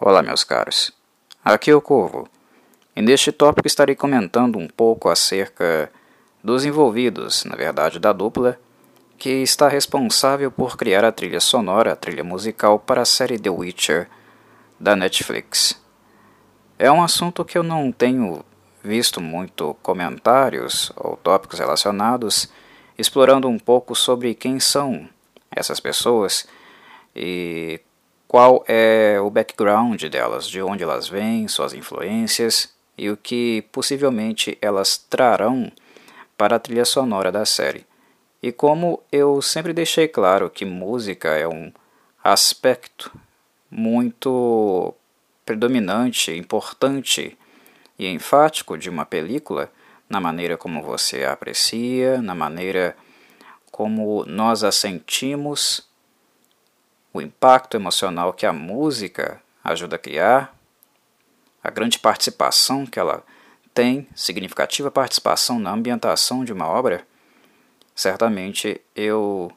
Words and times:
Olá, 0.00 0.24
meus 0.24 0.42
caros. 0.42 0.92
Aqui 1.44 1.70
é 1.70 1.74
o 1.74 1.80
Corvo. 1.80 2.28
E 2.96 3.00
neste 3.00 3.30
tópico 3.30 3.68
estarei 3.68 3.94
comentando 3.94 4.58
um 4.58 4.66
pouco 4.66 5.08
acerca 5.08 5.88
dos 6.42 6.64
envolvidos, 6.64 7.44
na 7.44 7.54
verdade 7.54 8.00
da 8.00 8.12
dupla, 8.12 8.58
que 9.16 9.30
está 9.30 9.68
responsável 9.68 10.50
por 10.50 10.76
criar 10.76 11.04
a 11.04 11.12
trilha 11.12 11.38
sonora, 11.38 11.92
a 11.92 11.96
trilha 11.96 12.24
musical 12.24 12.76
para 12.80 13.02
a 13.02 13.04
série 13.04 13.38
The 13.38 13.50
Witcher 13.50 14.08
da 14.80 14.96
Netflix. 14.96 15.80
É 16.76 16.90
um 16.90 17.00
assunto 17.00 17.44
que 17.44 17.56
eu 17.56 17.62
não 17.62 17.92
tenho 17.92 18.44
visto 18.82 19.20
muito 19.20 19.74
comentários 19.80 20.92
ou 20.96 21.16
tópicos 21.16 21.60
relacionados, 21.60 22.48
explorando 22.98 23.46
um 23.46 23.60
pouco 23.60 23.94
sobre 23.94 24.34
quem 24.34 24.58
são 24.58 25.08
essas 25.54 25.78
pessoas 25.78 26.48
e 27.14 27.80
qual 28.34 28.64
é 28.66 29.16
o 29.20 29.30
background 29.30 30.02
delas, 30.06 30.48
de 30.48 30.60
onde 30.60 30.82
elas 30.82 31.06
vêm, 31.06 31.46
suas 31.46 31.72
influências 31.72 32.74
e 32.98 33.08
o 33.08 33.16
que 33.16 33.62
possivelmente 33.70 34.58
elas 34.60 34.98
trarão 34.98 35.70
para 36.36 36.56
a 36.56 36.58
trilha 36.58 36.84
sonora 36.84 37.30
da 37.30 37.46
série. 37.46 37.86
E 38.42 38.50
como 38.50 39.00
eu 39.12 39.40
sempre 39.40 39.72
deixei 39.72 40.08
claro 40.08 40.50
que 40.50 40.64
música 40.64 41.28
é 41.28 41.46
um 41.46 41.72
aspecto 42.24 43.12
muito 43.70 44.92
predominante, 45.46 46.36
importante 46.36 47.38
e 47.96 48.08
enfático 48.08 48.76
de 48.76 48.90
uma 48.90 49.06
película, 49.06 49.70
na 50.10 50.20
maneira 50.20 50.56
como 50.56 50.82
você 50.82 51.22
a 51.22 51.34
aprecia, 51.34 52.20
na 52.20 52.34
maneira 52.34 52.96
como 53.70 54.24
nós 54.26 54.64
a 54.64 54.72
sentimos, 54.72 55.88
o 57.14 57.22
impacto 57.22 57.76
emocional 57.76 58.32
que 58.32 58.44
a 58.44 58.52
música 58.52 59.40
ajuda 59.62 59.94
a 59.94 59.98
criar, 59.98 60.52
a 61.62 61.70
grande 61.70 61.96
participação 61.96 62.84
que 62.84 62.98
ela 62.98 63.22
tem, 63.72 64.08
significativa 64.16 64.90
participação 64.90 65.60
na 65.60 65.70
ambientação 65.70 66.44
de 66.44 66.52
uma 66.52 66.66
obra, 66.66 67.06
certamente 67.94 68.80
eu 68.96 69.50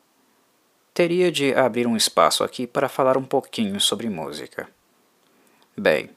teria 0.93 1.31
de 1.31 1.53
abrir 1.55 1.87
um 1.87 1.97
espaço 1.97 2.43
aqui 2.43 2.67
para 2.67 2.87
falar 2.87 3.17
um 3.17 3.25
pouquinho 3.25 3.81
sobre 3.81 4.07
música. 4.07 4.69
Bem, 5.75 6.11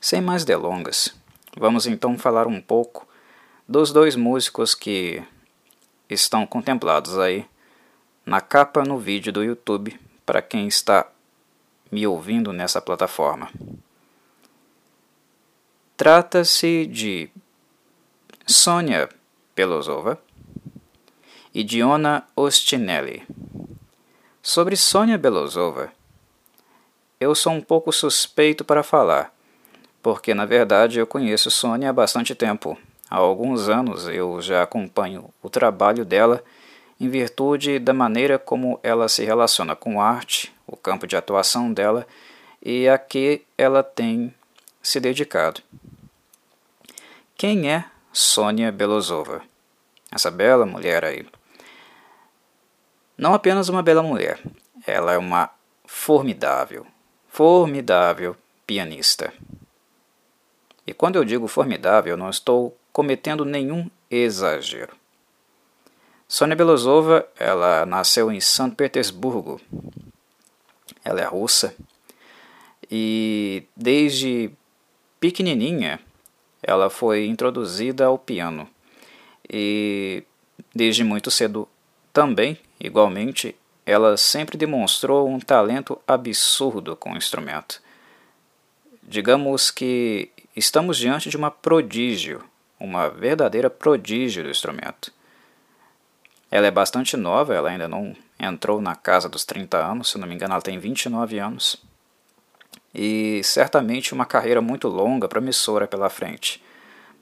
sem 0.00 0.20
mais 0.20 0.44
delongas, 0.44 1.12
vamos 1.56 1.88
então 1.88 2.16
falar 2.16 2.46
um 2.46 2.60
pouco 2.60 3.06
dos 3.68 3.92
dois 3.92 4.14
músicos 4.14 4.76
que 4.76 5.20
estão 6.08 6.46
contemplados 6.46 7.18
aí 7.18 7.44
na 8.24 8.40
capa 8.40 8.84
no 8.84 8.98
vídeo 8.98 9.32
do 9.32 9.42
YouTube 9.42 10.03
para 10.24 10.42
quem 10.42 10.66
está 10.66 11.06
me 11.90 12.06
ouvindo 12.06 12.52
nessa 12.52 12.80
plataforma. 12.80 13.50
Trata-se 15.96 16.86
de 16.86 17.30
Sônia 18.46 19.08
Pelosova 19.54 20.20
e 21.54 21.62
Diona 21.62 22.26
Ostinelli. 22.34 23.26
Sobre 24.42 24.76
Sônia 24.76 25.16
Belosova, 25.16 25.92
eu 27.20 27.34
sou 27.34 27.52
um 27.52 27.60
pouco 27.60 27.92
suspeito 27.92 28.64
para 28.64 28.82
falar, 28.82 29.32
porque 30.02 30.34
na 30.34 30.44
verdade 30.44 30.98
eu 30.98 31.06
conheço 31.06 31.50
Sônia 31.50 31.90
há 31.90 31.92
bastante 31.92 32.34
tempo. 32.34 32.76
Há 33.08 33.16
alguns 33.16 33.68
anos 33.68 34.08
eu 34.08 34.42
já 34.42 34.62
acompanho 34.62 35.32
o 35.40 35.48
trabalho 35.48 36.04
dela 36.04 36.42
em 37.00 37.08
virtude 37.08 37.78
da 37.78 37.92
maneira 37.92 38.38
como 38.38 38.78
ela 38.82 39.08
se 39.08 39.24
relaciona 39.24 39.74
com 39.74 40.00
arte, 40.00 40.54
o 40.66 40.76
campo 40.76 41.06
de 41.06 41.16
atuação 41.16 41.72
dela 41.72 42.06
e 42.62 42.88
a 42.88 42.96
que 42.96 43.42
ela 43.58 43.82
tem 43.82 44.34
se 44.82 45.00
dedicado. 45.00 45.60
Quem 47.36 47.70
é 47.70 47.84
Sônia 48.12 48.70
Belosova? 48.70 49.42
Essa 50.10 50.30
bela 50.30 50.64
mulher 50.64 51.04
aí. 51.04 51.26
Não 53.18 53.34
apenas 53.34 53.68
uma 53.68 53.82
bela 53.82 54.02
mulher, 54.02 54.40
ela 54.86 55.12
é 55.12 55.18
uma 55.18 55.50
formidável, 55.84 56.86
formidável 57.28 58.36
pianista. 58.66 59.32
E 60.86 60.92
quando 60.92 61.16
eu 61.16 61.24
digo 61.24 61.46
formidável, 61.48 62.16
não 62.16 62.28
estou 62.28 62.76
cometendo 62.92 63.44
nenhum 63.44 63.90
exagero. 64.10 64.94
Sônia 66.36 66.56
Belosova, 66.56 67.28
ela 67.38 67.86
nasceu 67.86 68.28
em 68.32 68.40
São 68.40 68.68
Petersburgo. 68.68 69.60
Ela 71.04 71.20
é 71.20 71.24
russa 71.24 71.76
e 72.90 73.62
desde 73.76 74.50
pequenininha 75.20 76.00
ela 76.60 76.90
foi 76.90 77.26
introduzida 77.26 78.06
ao 78.06 78.18
piano 78.18 78.68
e 79.48 80.24
desde 80.74 81.04
muito 81.04 81.30
cedo 81.30 81.68
também, 82.12 82.58
igualmente, 82.80 83.54
ela 83.86 84.16
sempre 84.16 84.58
demonstrou 84.58 85.28
um 85.28 85.38
talento 85.38 86.00
absurdo 86.04 86.96
com 86.96 87.12
o 87.12 87.16
instrumento. 87.16 87.80
Digamos 89.04 89.70
que 89.70 90.32
estamos 90.56 90.98
diante 90.98 91.30
de 91.30 91.36
uma 91.36 91.52
prodígio, 91.52 92.42
uma 92.80 93.08
verdadeira 93.08 93.70
prodígio 93.70 94.42
do 94.42 94.50
instrumento. 94.50 95.12
Ela 96.54 96.68
é 96.68 96.70
bastante 96.70 97.16
nova, 97.16 97.52
ela 97.52 97.68
ainda 97.68 97.88
não 97.88 98.14
entrou 98.38 98.80
na 98.80 98.94
casa 98.94 99.28
dos 99.28 99.44
30 99.44 99.76
anos, 99.76 100.10
se 100.10 100.18
não 100.18 100.28
me 100.28 100.36
engano, 100.36 100.54
ela 100.54 100.62
tem 100.62 100.78
29 100.78 101.36
anos. 101.36 101.84
E 102.94 103.40
certamente 103.42 104.14
uma 104.14 104.24
carreira 104.24 104.60
muito 104.60 104.86
longa, 104.86 105.26
promissora 105.26 105.88
pela 105.88 106.08
frente. 106.08 106.62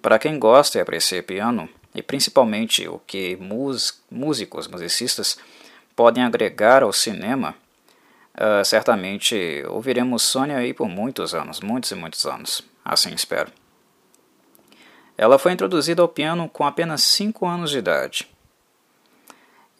Para 0.02 0.18
quem 0.18 0.38
gosta 0.38 0.76
e 0.76 0.82
aprecia 0.82 1.22
piano, 1.22 1.66
e 1.94 2.02
principalmente 2.02 2.86
o 2.86 2.98
que 3.06 3.38
músicos, 4.10 4.68
musicistas 4.68 5.38
podem 5.96 6.24
agregar 6.24 6.82
ao 6.82 6.92
cinema, 6.92 7.54
uh, 8.34 8.62
certamente 8.66 9.64
ouviremos 9.66 10.24
Sônia 10.24 10.58
aí 10.58 10.74
por 10.74 10.90
muitos 10.90 11.34
anos, 11.34 11.58
muitos 11.58 11.90
e 11.90 11.94
muitos 11.94 12.26
anos, 12.26 12.62
assim 12.84 13.14
espero. 13.14 13.50
Ela 15.16 15.38
foi 15.38 15.52
introduzida 15.52 16.02
ao 16.02 16.08
piano 16.08 16.50
com 16.50 16.66
apenas 16.66 17.02
5 17.02 17.46
anos 17.46 17.70
de 17.70 17.78
idade. 17.78 18.31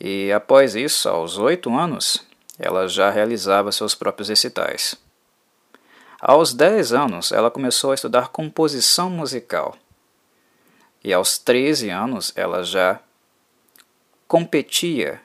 E 0.04 0.32
após 0.32 0.74
isso, 0.74 1.08
aos 1.08 1.38
8 1.38 1.72
anos, 1.72 2.26
ela 2.58 2.88
já 2.88 3.08
realizava 3.08 3.70
seus 3.70 3.94
próprios 3.94 4.28
recitais. 4.28 4.96
Aos 6.20 6.52
10 6.52 6.92
anos, 6.92 7.30
ela 7.30 7.52
começou 7.52 7.92
a 7.92 7.94
estudar 7.94 8.30
composição 8.30 9.08
musical. 9.08 9.76
E 11.04 11.12
aos 11.12 11.38
13 11.38 11.90
anos, 11.90 12.32
ela 12.34 12.64
já 12.64 12.98
competia 14.26 15.22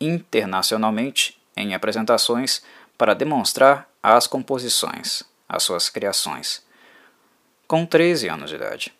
internacionalmente 0.00 1.36
em 1.56 1.74
apresentações 1.74 2.62
para 2.96 3.14
demonstrar 3.14 3.90
as 4.00 4.28
composições, 4.28 5.24
as 5.48 5.64
suas 5.64 5.88
criações, 5.88 6.64
com 7.66 7.84
13 7.84 8.28
anos 8.28 8.48
de 8.48 8.54
idade. 8.54 8.94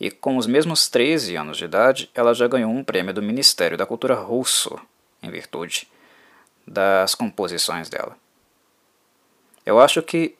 E 0.00 0.10
com 0.10 0.36
os 0.36 0.46
mesmos 0.46 0.88
13 0.88 1.36
anos 1.36 1.56
de 1.56 1.64
idade, 1.64 2.10
ela 2.14 2.32
já 2.32 2.46
ganhou 2.46 2.70
um 2.70 2.84
prêmio 2.84 3.12
do 3.12 3.22
Ministério 3.22 3.76
da 3.76 3.86
Cultura 3.86 4.14
russo, 4.14 4.78
em 5.22 5.30
virtude 5.30 5.88
das 6.66 7.14
composições 7.14 7.88
dela. 7.88 8.16
Eu 9.66 9.80
acho 9.80 10.02
que 10.02 10.36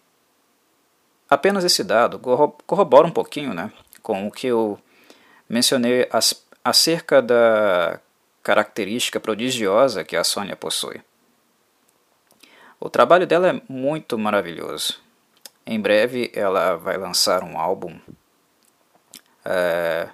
apenas 1.29 1.65
esse 1.65 1.83
dado 1.83 2.19
corrobora 2.19 3.07
um 3.07 3.11
pouquinho 3.11 3.53
né, 3.53 3.73
com 4.03 4.27
o 4.27 4.31
que 4.31 4.47
eu 4.47 4.79
mencionei 5.49 6.09
acerca 6.63 7.21
da 7.21 8.01
característica 8.43 9.19
prodigiosa 9.19 10.05
que 10.05 10.17
a 10.17 10.25
Sônia 10.25 10.57
possui. 10.57 11.03
O 12.81 12.89
trabalho 12.89 13.27
dela 13.27 13.49
é 13.49 13.63
muito 13.69 14.17
maravilhoso. 14.17 15.01
Em 15.67 15.81
breve 15.81 16.31
ela 16.33 16.77
vai 16.77 16.97
lançar 16.97 17.43
um 17.43 17.59
álbum 17.59 17.99
é, 19.49 20.09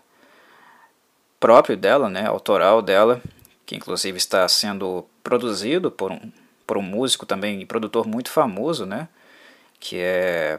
próprio 1.40 1.76
dela, 1.76 2.08
né, 2.08 2.26
autoral 2.26 2.81
dela, 2.81 3.20
que 3.66 3.76
inclusive 3.76 4.16
está 4.16 4.46
sendo 4.48 5.04
produzido 5.22 5.90
por 5.90 6.12
um, 6.12 6.32
por 6.66 6.78
um 6.78 6.82
músico 6.82 7.26
também 7.26 7.60
e 7.60 7.66
produtor 7.66 8.06
muito 8.06 8.31
famoso, 8.31 8.86
né, 8.86 9.08
que 9.81 9.98
é 9.98 10.58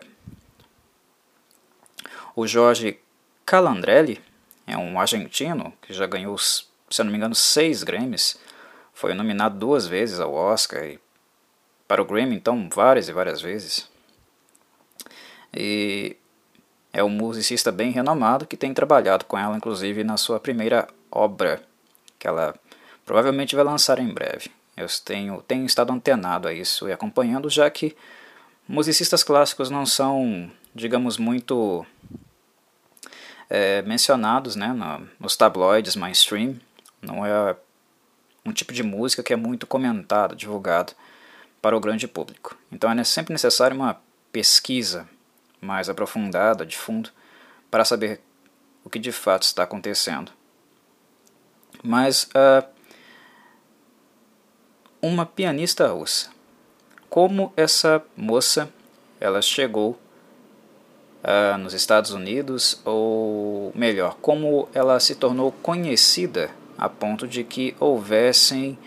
o 2.35 2.45
Jorge 2.45 2.99
Calandrelli, 3.45 4.21
é 4.67 4.77
um 4.77 4.99
argentino 4.99 5.73
que 5.81 5.93
já 5.93 6.05
ganhou 6.05 6.37
se 6.89 7.03
não 7.03 7.11
me 7.11 7.17
engano, 7.17 7.35
seis 7.35 7.83
Grammys. 7.83 8.39
Foi 8.93 9.13
nominado 9.13 9.57
duas 9.57 9.87
vezes 9.87 10.19
ao 10.19 10.33
Oscar 10.33 10.83
e 10.85 10.99
para 11.87 12.01
o 12.01 12.05
Grammy, 12.05 12.35
então, 12.35 12.69
várias 12.69 13.09
e 13.09 13.13
várias 13.13 13.41
vezes. 13.41 13.89
E 15.53 16.15
é 16.95 17.03
um 17.03 17.09
musicista 17.09 17.73
bem 17.73 17.91
renomado 17.91 18.47
que 18.47 18.55
tem 18.55 18.73
trabalhado 18.73 19.25
com 19.25 19.37
ela, 19.37 19.57
inclusive, 19.57 20.01
na 20.01 20.15
sua 20.15 20.39
primeira 20.39 20.87
obra, 21.11 21.61
que 22.17 22.25
ela 22.25 22.55
provavelmente 23.05 23.53
vai 23.53 23.65
lançar 23.65 23.99
em 23.99 24.13
breve. 24.13 24.49
Eu 24.77 24.87
tenho, 25.03 25.41
tenho 25.41 25.65
estado 25.65 25.91
antenado 25.91 26.47
a 26.47 26.53
isso 26.53 26.87
e 26.87 26.93
acompanhando, 26.93 27.49
já 27.49 27.69
que 27.69 27.93
musicistas 28.65 29.23
clássicos 29.23 29.69
não 29.69 29.85
são, 29.85 30.49
digamos, 30.73 31.17
muito 31.17 31.85
é, 33.49 33.81
mencionados 33.81 34.55
né, 34.55 34.69
no, 34.69 35.05
nos 35.19 35.35
tabloides 35.35 35.97
mainstream. 35.97 36.55
Não 37.01 37.25
é 37.25 37.57
um 38.45 38.53
tipo 38.53 38.71
de 38.71 38.83
música 38.83 39.21
que 39.21 39.33
é 39.33 39.35
muito 39.35 39.67
comentado, 39.67 40.33
divulgado 40.33 40.93
para 41.61 41.75
o 41.75 41.79
grande 41.81 42.07
público. 42.07 42.57
Então 42.71 42.89
é 42.89 43.03
sempre 43.03 43.33
necessário 43.33 43.75
uma 43.75 43.99
pesquisa 44.31 45.05
mais 45.65 45.89
aprofundada, 45.89 46.65
de 46.65 46.77
fundo, 46.77 47.09
para 47.69 47.83
saber 47.83 48.21
o 48.83 48.89
que 48.89 48.99
de 48.99 49.11
fato 49.11 49.43
está 49.43 49.63
acontecendo. 49.63 50.31
Mas 51.83 52.29
uh, 52.35 52.65
uma 55.01 55.25
pianista 55.25 55.87
russa, 55.87 56.29
como 57.09 57.51
essa 57.57 58.03
moça 58.15 58.71
ela 59.19 59.41
chegou 59.41 59.99
uh, 61.23 61.57
nos 61.57 61.73
Estados 61.73 62.11
Unidos, 62.11 62.79
ou 62.85 63.71
melhor, 63.75 64.17
como 64.21 64.69
ela 64.73 64.99
se 64.99 65.15
tornou 65.15 65.51
conhecida 65.51 66.51
a 66.77 66.87
ponto 66.87 67.27
de 67.27 67.43
que 67.43 67.75
houvessem 67.79 68.77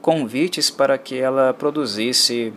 convites 0.00 0.70
para 0.70 0.98
que 0.98 1.18
ela 1.18 1.54
produzisse 1.54 2.52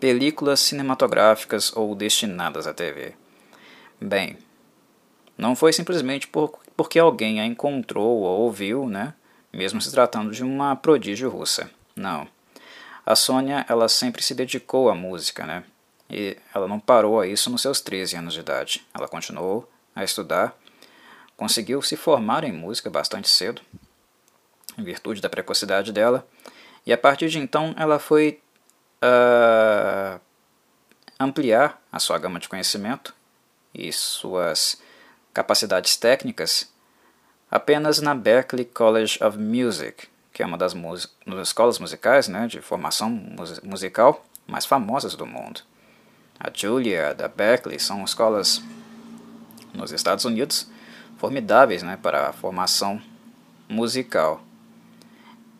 películas 0.00 0.60
cinematográficas 0.60 1.74
ou 1.76 1.94
destinadas 1.94 2.66
à 2.66 2.74
TV. 2.74 3.14
Bem, 4.00 4.38
não 5.36 5.56
foi 5.56 5.72
simplesmente 5.72 6.26
por, 6.28 6.58
porque 6.76 6.98
alguém 6.98 7.40
a 7.40 7.46
encontrou 7.46 8.20
ou 8.20 8.40
ouviu, 8.40 8.88
né? 8.88 9.14
mesmo 9.52 9.80
se 9.80 9.90
tratando 9.90 10.30
de 10.32 10.42
uma 10.42 10.76
prodígio 10.76 11.28
russa. 11.28 11.70
Não. 11.96 12.28
A 13.04 13.16
Sônia 13.16 13.64
ela 13.68 13.88
sempre 13.88 14.22
se 14.22 14.34
dedicou 14.34 14.90
à 14.90 14.94
música, 14.94 15.46
né? 15.46 15.64
E 16.10 16.36
ela 16.54 16.68
não 16.68 16.78
parou 16.78 17.20
a 17.20 17.26
isso 17.26 17.50
nos 17.50 17.62
seus 17.62 17.80
13 17.80 18.16
anos 18.16 18.34
de 18.34 18.40
idade. 18.40 18.86
Ela 18.94 19.08
continuou 19.08 19.68
a 19.94 20.04
estudar, 20.04 20.56
conseguiu 21.36 21.82
se 21.82 21.96
formar 21.96 22.44
em 22.44 22.52
música 22.52 22.88
bastante 22.90 23.28
cedo, 23.28 23.62
em 24.76 24.84
virtude 24.84 25.20
da 25.20 25.28
precocidade 25.28 25.92
dela, 25.92 26.26
e 26.86 26.92
a 26.92 26.98
partir 26.98 27.28
de 27.28 27.38
então 27.38 27.74
ela 27.76 27.98
foi 27.98 28.40
uh, 29.02 30.20
ampliar 31.18 31.80
a 31.90 31.98
sua 31.98 32.18
gama 32.18 32.38
de 32.38 32.48
conhecimento 32.48 33.14
e 33.74 33.92
suas 33.92 34.80
capacidades 35.32 35.96
técnicas 35.96 36.70
apenas 37.50 38.00
na 38.00 38.14
Berklee 38.14 38.64
College 38.64 39.22
of 39.22 39.38
Music, 39.38 40.08
que 40.32 40.42
é 40.42 40.46
uma 40.46 40.58
das 40.58 40.74
escolas 41.42 41.78
musicais 41.78 42.28
né, 42.28 42.46
de 42.46 42.60
formação 42.60 43.10
musical 43.62 44.24
mais 44.46 44.64
famosas 44.64 45.14
do 45.14 45.26
mundo. 45.26 45.62
A 46.38 46.50
Juilliard, 46.52 47.16
da 47.16 47.28
Berkeley, 47.28 47.80
são 47.80 48.04
escolas 48.04 48.62
nos 49.74 49.90
Estados 49.90 50.24
Unidos 50.24 50.70
formidáveis 51.18 51.82
né, 51.82 51.98
para 52.00 52.28
a 52.28 52.32
formação 52.32 53.02
musical. 53.68 54.40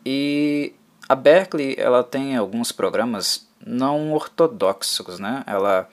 E 0.05 0.73
a 1.09 1.15
Berkeley 1.15 1.73
ela 1.75 2.03
tem 2.03 2.37
alguns 2.37 2.71
programas 2.71 3.49
não 3.65 4.13
ortodoxos, 4.13 5.17
né? 5.17 5.43
Ela 5.47 5.89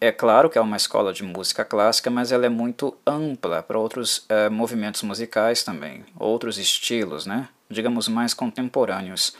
é 0.00 0.12
claro 0.12 0.48
que 0.48 0.56
é 0.56 0.60
uma 0.60 0.76
escola 0.76 1.12
de 1.12 1.24
música 1.24 1.64
clássica, 1.64 2.08
mas 2.08 2.30
ela 2.30 2.46
é 2.46 2.48
muito 2.48 2.96
ampla 3.04 3.64
para 3.64 3.78
outros 3.78 4.18
uh, 4.18 4.50
movimentos 4.50 5.02
musicais 5.02 5.64
também, 5.64 6.04
outros 6.16 6.56
estilos, 6.56 7.26
né? 7.26 7.48
Digamos 7.68 8.06
mais 8.06 8.32
contemporâneos. 8.32 9.34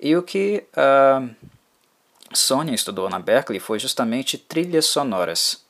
E 0.00 0.16
o 0.16 0.22
que 0.22 0.64
uh, 0.72 1.34
Sônia 2.32 2.74
estudou 2.74 3.10
na 3.10 3.18
Berkeley 3.18 3.60
foi 3.60 3.78
justamente 3.78 4.38
trilhas 4.38 4.86
sonoras. 4.86 5.62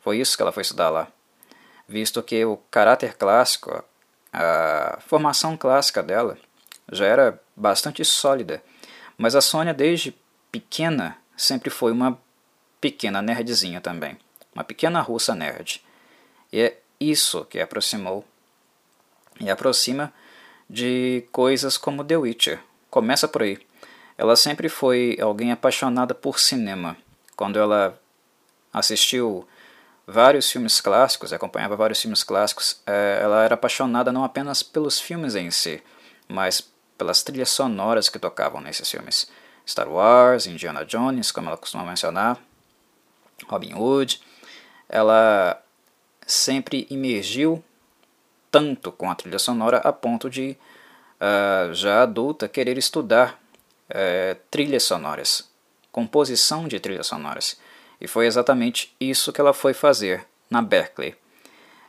Foi 0.00 0.18
isso 0.18 0.36
que 0.36 0.42
ela 0.42 0.52
foi 0.52 0.62
estudar 0.62 0.90
lá. 0.90 1.06
Visto 1.88 2.20
que 2.20 2.44
o 2.44 2.56
caráter 2.68 3.14
clássico, 3.14 3.84
a 4.32 4.98
formação 5.06 5.56
clássica 5.56 6.02
dela, 6.02 6.36
já 6.90 7.06
era 7.06 7.40
bastante 7.54 8.04
sólida. 8.04 8.62
Mas 9.18 9.34
a 9.34 9.40
Sônia, 9.40 9.74
desde 9.74 10.14
pequena, 10.50 11.16
sempre 11.36 11.70
foi 11.70 11.92
uma 11.92 12.18
pequena 12.80 13.20
nerdzinha 13.22 13.80
também. 13.80 14.18
Uma 14.54 14.64
pequena 14.64 15.00
russa 15.00 15.34
nerd. 15.34 15.82
E 16.52 16.60
é 16.60 16.78
isso 17.00 17.44
que 17.44 17.60
aproximou 17.60 18.24
e 19.40 19.50
aproxima 19.50 20.12
de 20.68 21.24
coisas 21.32 21.76
como 21.76 22.04
The 22.04 22.16
Witcher. 22.16 22.60
Começa 22.90 23.28
por 23.28 23.42
aí. 23.42 23.58
Ela 24.16 24.34
sempre 24.36 24.68
foi 24.68 25.18
alguém 25.20 25.52
apaixonada 25.52 26.14
por 26.14 26.40
cinema. 26.40 26.96
Quando 27.36 27.58
ela 27.58 27.98
assistiu 28.72 29.46
vários 30.06 30.50
filmes 30.50 30.80
clássicos, 30.80 31.32
acompanhava 31.32 31.76
vários 31.76 32.00
filmes 32.00 32.22
clássicos, 32.22 32.80
é, 32.86 33.18
ela 33.22 33.44
era 33.44 33.54
apaixonada 33.54 34.12
não 34.12 34.24
apenas 34.24 34.62
pelos 34.62 35.00
filmes 35.00 35.34
em 35.34 35.50
si, 35.50 35.82
mas 36.28 36.66
pelas 36.96 37.22
trilhas 37.22 37.50
sonoras 37.50 38.08
que 38.08 38.18
tocavam 38.18 38.60
nesses 38.60 38.90
filmes. 38.90 39.30
Star 39.66 39.88
Wars, 39.88 40.46
Indiana 40.46 40.84
Jones, 40.84 41.32
como 41.32 41.48
ela 41.48 41.56
costuma 41.56 41.84
mencionar, 41.84 42.38
Robin 43.48 43.74
Hood. 43.74 44.20
Ela 44.88 45.60
sempre 46.26 46.86
imergiu 46.90 47.62
tanto 48.50 48.92
com 48.92 49.10
a 49.10 49.14
trilha 49.14 49.38
sonora 49.38 49.78
a 49.78 49.92
ponto 49.92 50.30
de, 50.30 50.56
uh, 51.20 51.74
já 51.74 52.02
adulta, 52.02 52.48
querer 52.48 52.78
estudar 52.78 53.40
é, 53.88 54.36
trilhas 54.50 54.82
sonoras, 54.82 55.48
composição 55.92 56.66
de 56.66 56.80
trilhas 56.80 57.06
sonoras. 57.06 57.58
E 58.00 58.06
foi 58.06 58.26
exatamente 58.26 58.94
isso 59.00 59.32
que 59.32 59.40
ela 59.40 59.52
foi 59.52 59.72
fazer 59.72 60.26
na 60.50 60.60
Berkeley. 60.60 61.14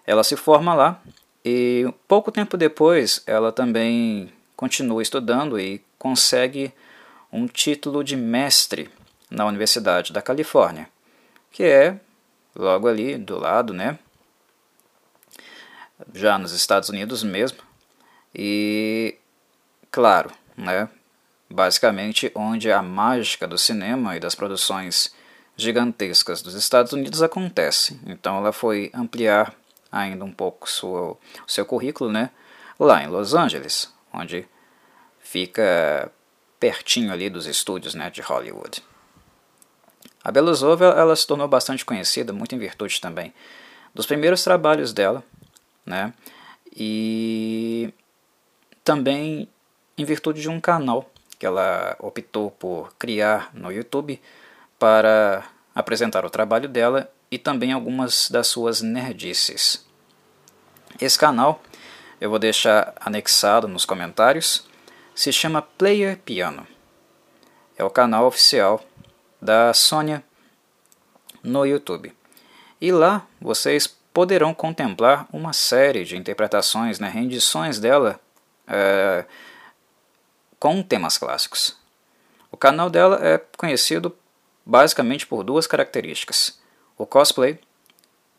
Ela 0.05 0.23
se 0.23 0.35
forma 0.35 0.73
lá 0.73 1.01
e 1.43 1.91
pouco 2.07 2.31
tempo 2.31 2.57
depois 2.57 3.23
ela 3.25 3.51
também 3.51 4.31
continua 4.57 5.01
estudando 5.01 5.57
e 5.57 5.81
consegue 5.97 6.73
um 7.31 7.47
título 7.47 8.03
de 8.03 8.17
mestre 8.17 8.89
na 9.29 9.45
Universidade 9.45 10.11
da 10.11 10.21
Califórnia, 10.21 10.89
que 11.51 11.63
é 11.63 11.97
logo 12.53 12.89
ali 12.89 13.17
do 13.17 13.39
lado, 13.39 13.73
né? 13.73 13.97
Já 16.13 16.37
nos 16.37 16.51
Estados 16.51 16.89
Unidos 16.89 17.23
mesmo. 17.23 17.59
E 18.35 19.15
claro, 19.89 20.29
né? 20.57 20.89
basicamente 21.49 22.31
onde 22.35 22.71
a 22.71 22.81
mágica 22.81 23.47
do 23.47 23.57
cinema 23.57 24.15
e 24.15 24.19
das 24.19 24.35
produções 24.35 25.13
gigantescas 25.55 26.41
dos 26.41 26.53
Estados 26.53 26.93
Unidos 26.93 27.21
acontece. 27.21 27.99
Então 28.05 28.37
ela 28.37 28.51
foi 28.51 28.91
ampliar 28.93 29.53
ainda 29.91 30.23
um 30.23 30.31
pouco 30.31 30.67
o 30.83 31.17
seu 31.47 31.65
currículo 31.65 32.11
né, 32.11 32.29
lá 32.79 33.03
em 33.03 33.07
Los 33.07 33.33
Angeles, 33.33 33.91
onde 34.13 34.47
fica 35.19 36.11
pertinho 36.59 37.11
ali 37.11 37.29
dos 37.29 37.45
estúdios 37.45 37.93
né, 37.93 38.09
de 38.09 38.21
Hollywood. 38.21 38.83
A 40.23 40.31
Belousova 40.31 40.85
ela 40.97 41.15
se 41.15 41.25
tornou 41.25 41.47
bastante 41.47 41.85
conhecida, 41.85 42.33
muito 42.33 42.55
em 42.55 42.57
virtude 42.59 42.99
também 42.99 43.33
dos 43.93 44.05
primeiros 44.05 44.43
trabalhos 44.43 44.93
dela, 44.93 45.23
né, 45.85 46.13
e 46.75 47.91
também 48.83 49.49
em 49.97 50.05
virtude 50.05 50.41
de 50.41 50.49
um 50.49 50.61
canal 50.61 51.09
que 51.39 51.45
ela 51.45 51.95
optou 51.99 52.51
por 52.51 52.93
criar 52.97 53.49
no 53.53 53.71
YouTube 53.71 54.21
para 54.77 55.43
apresentar 55.73 56.25
o 56.25 56.29
trabalho 56.29 56.69
dela 56.69 57.11
e 57.29 57.37
também 57.37 57.71
algumas 57.71 58.29
das 58.29 58.47
suas 58.47 58.81
nerdices. 58.81 59.85
Esse 60.99 61.17
canal 61.17 61.61
eu 62.19 62.29
vou 62.29 62.39
deixar 62.39 62.93
anexado 62.99 63.67
nos 63.67 63.85
comentários. 63.85 64.65
Se 65.13 65.31
chama 65.31 65.61
Player 65.61 66.17
Piano. 66.17 66.67
É 67.77 67.83
o 67.83 67.89
canal 67.89 68.25
oficial 68.25 68.83
da 69.41 69.73
Sônia 69.73 70.23
no 71.43 71.65
YouTube. 71.65 72.13
E 72.81 72.91
lá 72.91 73.25
vocês 73.39 73.87
poderão 73.87 74.53
contemplar 74.53 75.27
uma 75.31 75.53
série 75.53 76.03
de 76.03 76.17
interpretações, 76.17 76.99
né, 76.99 77.07
rendições 77.07 77.79
dela 77.79 78.19
é, 78.67 79.25
com 80.59 80.81
temas 80.81 81.17
clássicos. 81.17 81.77
O 82.51 82.57
canal 82.57 82.89
dela 82.89 83.19
é 83.21 83.37
conhecido 83.57 84.15
basicamente 84.65 85.25
por 85.25 85.43
duas 85.43 85.67
características: 85.67 86.59
o 86.97 87.05
cosplay 87.05 87.59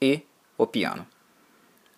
e 0.01 0.23
o 0.57 0.67
piano. 0.67 1.07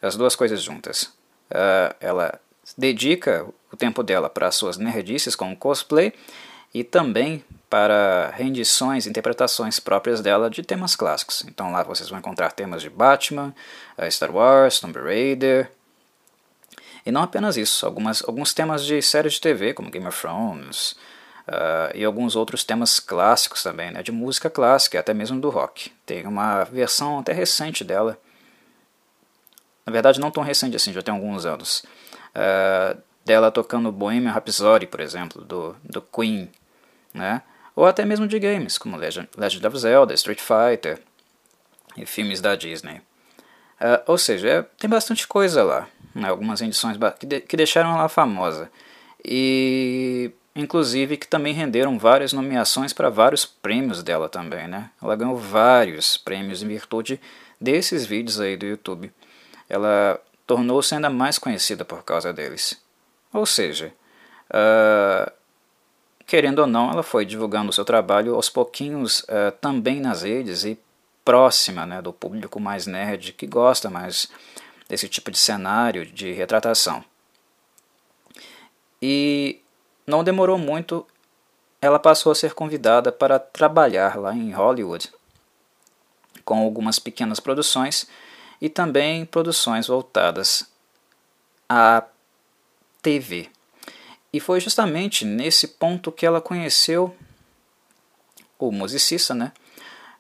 As 0.03 0.17
duas 0.17 0.37
coisas 0.37 0.63
juntas. 0.63 1.13
Uh, 1.51 1.95
ela 2.01 2.41
dedica 2.79 3.47
o 3.73 3.77
tempo 3.77 4.03
dela 4.03 4.31
para 4.31 4.51
suas 4.51 4.77
nerdices 4.77 5.35
com 5.35 5.53
o 5.53 5.57
cosplay 5.57 6.13
e 6.73 6.85
também 6.85 7.45
para 7.69 8.31
rendições, 8.37 9.07
interpretações 9.07 9.81
próprias 9.81 10.21
dela 10.21 10.49
de 10.49 10.63
temas 10.63 10.95
clássicos. 10.97 11.45
Então 11.47 11.73
lá 11.73 11.83
vocês 11.83 12.09
vão 12.09 12.19
encontrar 12.19 12.53
temas 12.53 12.83
de 12.83 12.91
Batman, 12.91 13.55
Star 14.11 14.35
Wars, 14.35 14.81
Tomb 14.81 14.99
Raider, 14.99 15.71
E 17.05 17.11
não 17.11 17.23
apenas 17.23 17.57
isso, 17.57 17.87
algumas, 17.87 18.23
alguns 18.27 18.53
temas 18.53 18.85
de 18.85 19.01
séries 19.03 19.35
de 19.35 19.41
TV, 19.41 19.73
como 19.73 19.91
Game 19.91 20.07
of 20.07 20.21
Thrones, 20.21 20.93
uh, 21.49 21.95
e 21.95 22.05
alguns 22.05 22.37
outros 22.37 22.65
temas 22.65 23.01
clássicos 23.01 23.63
também, 23.63 23.91
né, 23.91 24.03
de 24.03 24.13
música 24.13 24.51
clássica, 24.51 25.01
até 25.01 25.15
mesmo 25.15 25.41
do 25.41 25.51
rock. 25.51 25.91
Tem 26.05 26.27
uma 26.27 26.65
versão 26.65 27.19
até 27.19 27.33
recente 27.33 27.83
dela, 27.85 28.19
na 29.91 29.93
verdade 29.93 30.21
não 30.21 30.31
tão 30.31 30.43
recente 30.43 30.77
assim, 30.77 30.93
já 30.93 31.03
tem 31.03 31.13
alguns 31.13 31.45
anos, 31.45 31.85
uh, 32.35 32.97
dela 33.25 33.51
tocando 33.51 33.91
Bohemian 33.91 34.31
Rhapsody, 34.31 34.87
por 34.87 35.01
exemplo, 35.01 35.45
do, 35.45 35.77
do 35.83 36.01
Queen, 36.01 36.49
né, 37.13 37.43
ou 37.75 37.87
até 37.87 38.05
mesmo 38.05 38.27
de 38.27 38.39
games, 38.39 38.79
como 38.79 38.97
Legend, 38.97 39.29
Legend 39.37 39.67
of 39.67 39.79
Zelda, 39.79 40.15
Street 40.15 40.41
Fighter 40.41 41.01
e 41.97 42.07
filmes 42.07 42.41
da 42.41 42.55
Disney. 42.55 42.99
Uh, 43.81 44.03
ou 44.07 44.19
seja, 44.19 44.49
é, 44.49 44.63
tem 44.79 44.89
bastante 44.89 45.27
coisa 45.27 45.65
lá, 45.65 45.89
né, 46.15 46.29
algumas 46.29 46.61
edições 46.61 46.97
que, 47.19 47.27
de, 47.27 47.41
que 47.41 47.57
deixaram 47.57 47.95
ela 47.97 48.09
famosa. 48.09 48.71
E 49.25 50.31
inclusive 50.55 51.17
que 51.17 51.27
também 51.27 51.55
renderam 51.55 51.99
várias 51.99 52.33
nomeações 52.33 52.93
para 52.93 53.09
vários 53.09 53.45
prêmios 53.45 54.03
dela 54.03 54.29
também, 54.29 54.67
né? 54.67 54.91
Ela 55.03 55.17
ganhou 55.17 55.37
vários 55.37 56.17
prêmios 56.17 56.63
em 56.63 56.69
virtude 56.69 57.21
desses 57.61 58.07
vídeos 58.07 58.41
aí 58.41 58.57
do 58.57 58.67
YouTube. 58.67 59.13
Ela 59.71 60.21
tornou-se 60.47 60.93
ainda 60.95 61.09
mais 61.09 61.39
conhecida 61.39 61.85
por 61.85 62.03
causa 62.03 62.33
deles. 62.33 62.79
Ou 63.33 63.47
seja, 63.47 63.93
uh, 64.51 65.33
querendo 66.27 66.59
ou 66.59 66.67
não, 66.67 66.91
ela 66.91 67.05
foi 67.05 67.25
divulgando 67.25 67.71
o 67.71 67.73
seu 67.73 67.85
trabalho 67.85 68.35
aos 68.35 68.51
pouquinhos 68.51 69.21
uh, 69.21 69.53
também 69.61 70.01
nas 70.01 70.23
redes 70.23 70.65
e 70.65 70.77
próxima 71.25 71.87
né, 71.87 72.03
do 72.03 72.13
público 72.13 72.59
mais 72.59 72.87
nerd 72.87 73.33
que 73.33 73.47
gosta 73.47 73.89
mais 73.89 74.29
desse 74.89 75.09
tipo 75.09 75.31
de 75.31 75.39
cenário 75.39 76.05
de 76.05 76.33
retratação. 76.33 77.05
E 79.01 79.61
não 80.05 80.25
demorou 80.25 80.59
muito, 80.59 81.07
ela 81.81 81.99
passou 81.99 82.33
a 82.33 82.35
ser 82.35 82.55
convidada 82.55 83.13
para 83.13 83.39
trabalhar 83.39 84.19
lá 84.19 84.35
em 84.35 84.51
Hollywood, 84.51 85.09
com 86.45 86.59
algumas 86.59 86.99
pequenas 86.99 87.39
produções 87.39 88.09
e 88.61 88.69
também 88.69 89.25
produções 89.25 89.87
voltadas 89.87 90.71
à 91.69 92.05
TV. 93.03 93.49
E 94.33 94.39
foi 94.39 94.61
justamente 94.61 95.25
nesse 95.25 95.67
ponto 95.67 96.13
que 96.13 96.27
ela 96.27 96.41
conheceu 96.41 97.17
o 98.59 98.71
musicista, 98.71 99.35
né? 99.35 99.53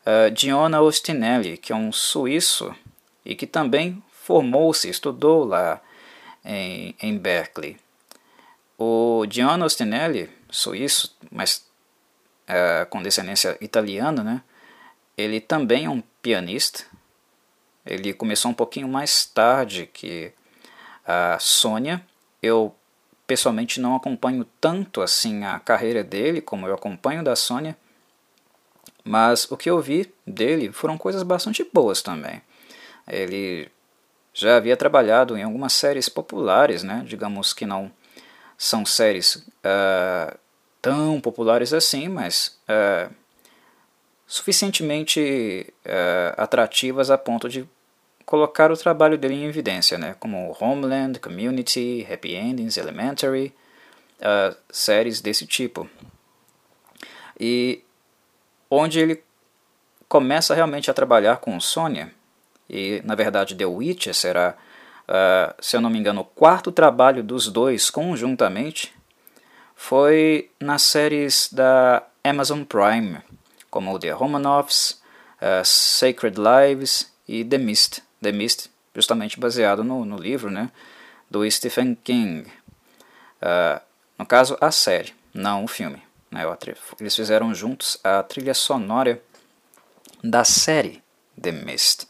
Uh, 0.01 0.31
Diona 0.31 0.81
Ostinelli, 0.81 1.59
que 1.59 1.73
é 1.73 1.77
um 1.77 1.93
suíço 1.93 2.75
e 3.25 3.35
que 3.35 3.47
também 3.47 4.03
formou-se, 4.11 4.89
estudou 4.89 5.45
lá 5.45 5.81
em, 6.45 6.95
em 7.01 7.17
Berkeley. 7.19 7.77
O 8.79 9.27
Gianno 9.29 9.67
Ostinelli, 9.67 10.31
suíço, 10.49 11.15
mas 11.31 11.67
é, 12.47 12.87
com 12.87 13.03
descendência 13.03 13.57
italiana, 13.61 14.25
né? 14.25 14.43
ele 15.17 15.41
também 15.41 15.85
é 15.85 15.91
um 15.91 16.03
pianista. 16.23 16.85
Ele 17.85 18.13
começou 18.13 18.51
um 18.51 18.55
pouquinho 18.55 18.89
mais 18.89 19.25
tarde 19.25 19.89
que 19.93 20.33
a 21.07 21.39
Sônia. 21.39 22.05
Eu 22.43 22.75
pessoalmente 23.27 23.81
não 23.81 23.95
acompanho 23.95 24.45
tanto 24.61 25.01
assim 25.01 25.45
a 25.45 25.59
carreira 25.61 26.03
dele 26.03 26.41
como 26.41 26.67
eu 26.67 26.75
acompanho 26.75 27.23
da 27.23 27.37
Sônia, 27.37 27.77
mas 29.05 29.51
o 29.51 29.57
que 29.57 29.71
eu 29.71 29.81
vi 29.81 30.13
dele 30.27 30.73
foram 30.73 30.99
coisas 30.99 31.23
bastante 31.23 31.65
boas 31.73 32.03
também. 32.03 32.43
Ele 33.07 33.71
já 34.33 34.57
havia 34.57 34.77
trabalhado 34.77 35.37
em 35.37 35.43
algumas 35.43 35.73
séries 35.73 36.09
populares, 36.09 36.83
né? 36.83 37.03
digamos 37.07 37.53
que 37.53 37.67
não 37.67 37.91
são 38.57 38.85
séries 38.85 39.37
uh, 39.37 40.37
tão 40.83 41.21
populares 41.21 41.73
assim, 41.73 42.09
mas 42.09 42.59
uh, 42.69 43.15
suficientemente 44.31 45.75
uh, 45.85 46.41
atrativas 46.41 47.11
a 47.11 47.19
ponto 47.19 47.49
de 47.49 47.69
colocar 48.25 48.71
o 48.71 48.77
trabalho 48.77 49.19
dele 49.19 49.35
em 49.35 49.47
evidência, 49.47 49.99
né? 49.99 50.15
como 50.21 50.57
Homeland, 50.61 51.19
Community, 51.19 52.07
Happy 52.09 52.37
Endings, 52.37 52.77
Elementary, 52.77 53.53
séries 54.71 55.21
desse 55.21 55.47
tipo. 55.47 55.91
E 57.41 57.83
onde 58.71 59.01
ele 59.01 59.21
começa 60.09 60.55
realmente 60.55 60.89
a 60.89 60.95
trabalhar 60.95 61.39
com 61.39 61.59
Sônia, 61.59 62.13
e 62.69 63.03
na 63.05 63.17
verdade 63.17 63.57
The 63.57 63.67
Witcher 63.67 64.15
será 64.15 64.55
uh, 65.09 65.55
se 65.61 65.77
eu 65.77 65.81
não 65.81 65.91
me 65.91 65.99
engano, 65.99 66.21
o 66.21 66.25
quarto 66.25 66.71
trabalho 66.71 67.25
dos 67.25 67.49
dois 67.49 67.91
conjuntamente 67.91 68.95
foi 69.75 70.51
nas 70.61 70.83
séries 70.83 71.53
da 71.53 72.05
Amazon 72.23 72.63
Prime, 72.63 73.19
como 73.71 73.99
The 73.99 74.11
Romanovs, 74.11 75.01
uh, 75.41 75.65
Sacred 75.65 76.37
Lives 76.39 77.13
e 77.27 77.45
The 77.45 77.59
Mist. 77.59 78.03
The 78.21 78.33
Mist, 78.33 78.71
justamente 78.95 79.39
baseado 79.39 79.85
no, 79.85 80.05
no 80.05 80.17
livro 80.17 80.51
né, 80.51 80.71
do 81.31 81.49
Stephen 81.51 81.95
King. 81.95 82.51
Uh, 83.41 83.81
no 84.19 84.27
caso, 84.27 84.59
a 84.61 84.71
série, 84.71 85.15
não 85.33 85.65
o 85.65 85.69
filme. 85.69 86.03
Né, 86.31 86.43
eles 87.01 87.17
fizeram 87.17 87.55
juntos 87.55 87.99
a 88.05 88.23
trilha 88.23 88.55
sonora 88.55 89.23
da 90.23 90.45
série 90.45 91.03
The 91.41 91.53
Mist. 91.53 92.07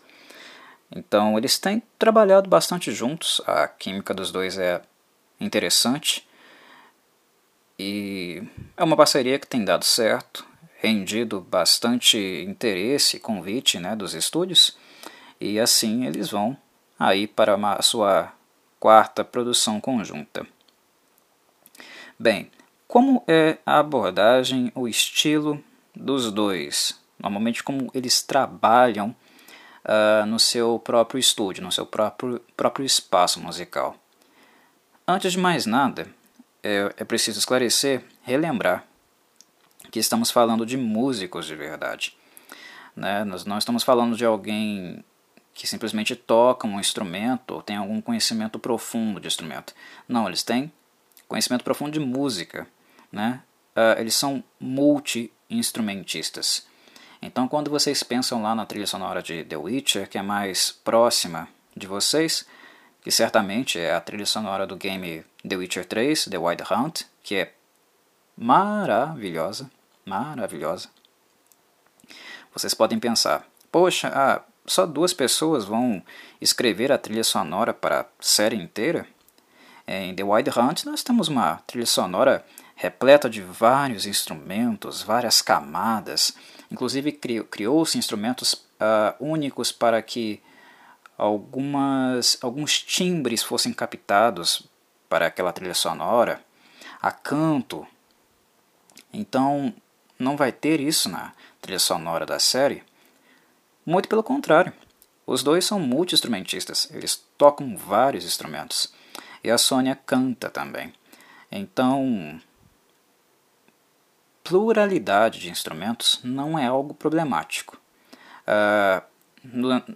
Então 0.95 1.39
eles 1.39 1.59
têm 1.59 1.83
trabalhado 1.99 2.49
bastante 2.49 2.91
juntos, 2.93 3.41
a 3.47 3.69
química 3.69 4.13
dos 4.13 4.33
dois 4.33 4.59
é 4.59 4.83
interessante 5.41 6.27
e 7.79 8.43
é 8.77 8.83
uma 8.83 8.97
parceria 8.97 9.39
que 9.39 9.47
tem 9.47 9.65
dado 9.65 9.85
certo, 9.85 10.45
rendido 10.81 11.41
bastante 11.41 12.19
interesse 12.49 13.21
convite 13.21 13.79
né, 13.79 13.95
dos 13.95 14.15
estúdios 14.15 14.77
e 15.39 15.61
assim 15.61 16.07
eles 16.07 16.31
vão 16.31 16.57
aí 16.99 17.27
para 17.27 17.55
a 17.55 17.83
sua 17.83 18.33
quarta 18.79 19.23
produção 19.23 19.81
conjunta. 19.81 20.47
Bem, 22.19 22.51
como 22.89 23.23
é 23.29 23.59
a 23.65 23.79
abordagem, 23.79 24.73
o 24.75 24.89
estilo 24.89 25.63
dos 25.95 26.33
dois? 26.33 26.99
Normalmente 27.19 27.63
como 27.63 27.91
eles 27.95 28.23
trabalham 28.23 29.15
uh, 29.85 30.27
no 30.27 30.39
seu 30.39 30.79
próprio 30.79 31.19
estúdio, 31.19 31.63
no 31.63 31.71
seu 31.71 31.85
próprio, 31.85 32.41
próprio 32.57 32.87
espaço 32.87 33.39
musical. 33.39 33.97
Antes 35.07 35.33
de 35.33 35.39
mais 35.39 35.67
nada, 35.67 36.09
é, 36.63 36.93
é 36.97 37.05
preciso 37.05 37.39
esclarecer, 37.39 38.03
relembrar 38.23 38.90
que 39.91 39.99
estamos 39.99 40.31
falando 40.31 40.65
de 40.65 40.77
músicos 40.77 41.47
de 41.47 41.57
verdade. 41.57 42.17
Né? 42.95 43.25
Nós 43.25 43.45
não 43.45 43.59
estamos 43.59 43.83
falando 43.83 44.17
de 44.17 44.25
alguém 44.25 45.05
que 45.53 45.67
simplesmente 45.67 46.17
toca 46.17 46.67
um 46.67 46.81
instrumento 46.81 47.55
ou 47.55 47.63
tem 47.63 47.77
algum 47.77 48.01
conhecimento 48.01 48.59
profundo 48.59 49.21
de 49.21 49.27
instrumento. 49.27 49.75
Não, 50.09 50.27
eles 50.27 50.43
têm 50.43 50.73
conhecimento 51.29 51.65
profundo 51.65 51.93
de 51.93 52.01
música. 52.01 52.67
Né? 53.13 53.43
Uh, 53.77 54.01
eles 54.01 54.15
são 54.15 54.43
multi-instrumentistas. 54.59 56.67
Então, 57.23 57.47
quando 57.47 57.71
vocês 57.71 58.03
pensam 58.03 58.43
lá 58.43 58.55
na 58.55 58.65
trilha 58.65 58.87
sonora 58.87 59.23
de 59.23 59.45
The 59.45 59.57
Witcher, 59.57 60.09
que 60.09 60.17
é 60.17 60.23
mais 60.23 60.73
próxima 60.73 61.47
de 61.77 61.87
vocês, 61.87 62.47
que 63.03 63.11
certamente 63.11 63.79
é 63.79 63.95
a 63.95 64.01
trilha 64.01 64.27
sonora 64.27 64.67
do 64.67 64.77
game 64.77 65.25
The 65.47 65.57
Witcher 65.57 65.85
3, 65.85 66.27
The 66.27 66.39
Wild 66.39 66.65
Hunt, 66.71 67.03
que 67.23 67.37
é 67.37 67.55
maravilhosa, 68.37 69.71
maravilhosa. 70.05 70.89
Vocês 72.53 72.75
podem 72.75 72.99
pensar, 72.99 73.47
poxa, 73.71 74.11
ah, 74.15 74.43
só 74.67 74.87
duas 74.87 75.13
pessoas 75.13 75.65
vão 75.65 76.03
escrever 76.41 76.91
a 76.93 76.99
trilha 76.99 77.25
sonora 77.25 77.73
para 77.73 78.01
a 78.01 78.07
série 78.21 78.57
inteira? 78.57 79.07
Em 79.87 80.15
The 80.15 80.23
Wild 80.23 80.51
Hunt 80.51 80.85
nós 80.85 81.03
temos 81.03 81.29
uma 81.29 81.57
trilha 81.67 81.87
sonora 81.87 82.45
repleta 82.75 83.29
de 83.29 83.43
vários 83.43 84.07
instrumentos, 84.07 85.03
várias 85.03 85.43
camadas, 85.43 86.35
Inclusive 86.71 87.13
criou-se 87.13 87.99
instrumentos 87.99 88.53
uh, 88.55 89.15
únicos 89.19 89.73
para 89.73 90.01
que 90.01 90.41
algumas, 91.19 92.39
alguns 92.41 92.81
timbres 92.81 93.43
fossem 93.43 93.73
captados 93.73 94.63
para 95.09 95.27
aquela 95.27 95.53
trilha 95.53 95.75
sonora, 95.75 96.41
a 97.03 97.11
canto. 97.11 97.85
Então 99.13 99.75
não 100.21 100.37
vai 100.37 100.53
ter 100.53 100.81
isso 100.81 101.09
na 101.09 101.33
trilha 101.61 101.79
sonora 101.79 102.25
da 102.27 102.39
série. 102.39 102.85
Muito 103.85 104.09
pelo 104.09 104.23
contrário. 104.23 104.73
Os 105.27 105.43
dois 105.43 105.65
são 105.65 105.81
multi-instrumentistas, 105.81 106.89
eles 106.93 107.25
tocam 107.39 107.77
vários 107.77 108.25
instrumentos. 108.25 108.93
E 109.43 109.51
a 109.51 109.57
Sônia 109.57 109.97
canta 109.97 110.51
também. 110.51 110.93
Então, 111.51 112.41
pluralidade 114.45 115.39
de 115.39 115.51
instrumentos 115.51 116.21
não 116.23 116.59
é 116.59 116.67
algo 116.67 116.95
problemático. 116.95 117.81
Uh, 118.47 119.03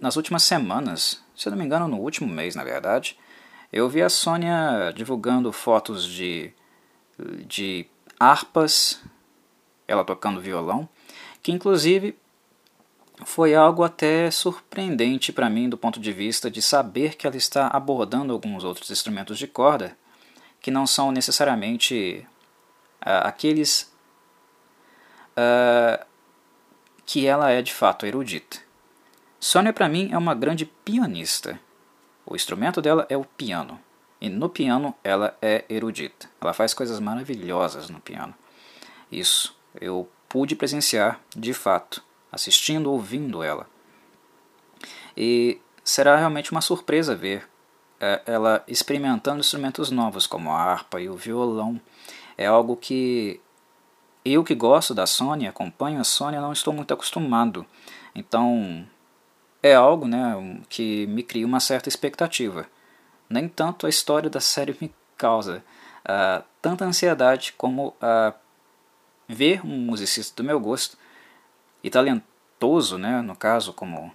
nas 0.01 0.15
últimas 0.15 0.43
semanas, 0.43 1.21
se 1.35 1.49
não 1.49 1.57
me 1.57 1.63
engano, 1.63 1.87
no 1.87 1.97
último 1.97 2.27
mês, 2.27 2.55
na 2.55 2.63
verdade, 2.63 3.17
Eu 3.75 3.89
vi 3.89 4.01
a 4.01 4.09
Sônia 4.09 4.93
divulgando 4.95 5.51
fotos 5.51 6.05
de, 6.05 6.53
de 7.45 7.85
harpas, 8.17 9.01
ela 9.87 10.03
tocando 10.03 10.41
violão, 10.41 10.87
que 11.41 11.51
inclusive 11.51 12.17
foi 13.23 13.55
algo 13.55 13.83
até 13.83 14.29
surpreendente 14.29 15.31
para 15.31 15.49
mim 15.49 15.69
do 15.69 15.77
ponto 15.77 15.99
de 15.99 16.11
vista 16.11 16.51
de 16.51 16.61
saber 16.61 17.15
que 17.15 17.25
ela 17.25 17.37
está 17.37 17.67
abordando 17.67 18.33
alguns 18.33 18.63
outros 18.63 18.89
instrumentos 18.89 19.37
de 19.37 19.47
corda 19.47 19.97
que 20.61 20.71
não 20.71 20.85
são 20.85 21.11
necessariamente 21.11 22.27
uh, 23.01 23.23
aqueles 23.23 23.93
uh, 25.37 26.03
que 27.05 27.25
ela 27.27 27.51
é 27.51 27.61
de 27.61 27.73
fato 27.73 28.05
erudita. 28.05 28.57
Sônia, 29.39 29.71
para 29.71 29.87
mim, 29.87 30.09
é 30.11 30.17
uma 30.17 30.33
grande 30.33 30.65
pianista. 30.65 31.59
O 32.25 32.35
instrumento 32.35 32.81
dela 32.81 33.05
é 33.09 33.15
o 33.15 33.23
piano. 33.23 33.79
E 34.19 34.27
no 34.27 34.49
piano 34.49 34.95
ela 35.03 35.37
é 35.39 35.63
erudita. 35.69 36.27
Ela 36.41 36.53
faz 36.53 36.73
coisas 36.73 36.99
maravilhosas 36.99 37.89
no 37.89 37.99
piano. 37.99 38.33
Isso 39.11 39.54
eu 39.79 40.09
pude 40.27 40.55
presenciar 40.55 41.19
de 41.35 41.53
fato, 41.53 42.03
assistindo, 42.31 42.91
ouvindo 42.91 43.43
ela. 43.43 43.67
E 45.15 45.59
será 45.83 46.15
realmente 46.17 46.51
uma 46.51 46.61
surpresa 46.61 47.15
ver 47.15 47.47
é, 47.99 48.21
ela 48.25 48.63
experimentando 48.67 49.39
instrumentos 49.39 49.89
novos, 49.89 50.27
como 50.27 50.51
a 50.51 50.61
harpa 50.61 50.99
e 50.99 51.09
o 51.09 51.15
violão. 51.15 51.79
É 52.37 52.45
algo 52.45 52.75
que 52.75 53.39
eu 54.23 54.43
que 54.43 54.55
gosto 54.55 54.93
da 54.93 55.05
Sony, 55.05 55.47
acompanho 55.47 55.99
a 55.99 56.03
Sony, 56.03 56.37
não 56.37 56.51
estou 56.51 56.73
muito 56.73 56.93
acostumado. 56.93 57.65
Então 58.13 58.85
é 59.61 59.73
algo 59.73 60.07
né, 60.07 60.61
que 60.67 61.07
me 61.07 61.23
cria 61.23 61.45
uma 61.45 61.59
certa 61.59 61.89
expectativa. 61.89 62.67
Nem 63.29 63.47
tanto 63.47 63.85
a 63.85 63.89
história 63.89 64.29
da 64.29 64.39
série 64.39 64.75
me 64.79 64.93
causa 65.17 65.63
uh, 66.05 66.43
tanta 66.61 66.85
ansiedade 66.85 67.53
como 67.57 67.89
uh, 67.89 68.33
ver 69.27 69.65
um 69.65 69.77
musicista 69.77 70.41
do 70.41 70.45
meu 70.45 70.59
gosto 70.59 70.97
e 71.83 71.89
talentoso, 71.89 72.97
né, 72.97 73.21
no 73.21 73.35
caso 73.35 73.73
como 73.73 74.11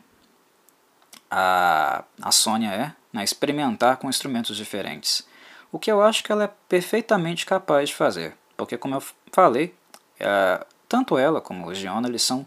a, 1.31 2.05
a 2.21 2.33
Sônia 2.33 2.71
é, 2.71 2.93
né, 3.13 3.25
experimentar 3.25 3.97
com 3.97 4.09
instrumentos 4.09 4.57
diferentes. 4.57 5.27
O 5.73 5.79
que 5.79 5.91
eu 5.91 6.03
acho 6.03 6.25
que 6.25 6.33
ela 6.33 6.45
é 6.45 6.51
perfeitamente 6.69 7.47
capaz 7.47 7.91
de 7.91 7.95
fazer, 7.95 8.37
porque 8.57 8.77
como 8.77 8.97
eu 8.97 9.03
falei, 9.33 9.75
uh, 10.21 10.65
tanto 10.89 11.17
ela 11.17 11.41
como 11.41 11.69
o 11.69 11.75
Giona 11.75 12.09
eles 12.09 12.23
são 12.23 12.47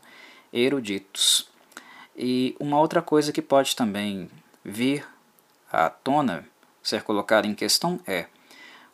eruditos. 0.51 1.49
E 2.15 2.55
uma 2.59 2.79
outra 2.79 3.01
coisa 3.01 3.31
que 3.31 3.41
pode 3.41 3.75
também 3.75 4.29
vir 4.63 5.07
à 5.71 5.89
tona, 5.89 6.45
ser 6.81 7.01
colocada 7.03 7.47
em 7.47 7.55
questão 7.55 7.99
é 8.05 8.27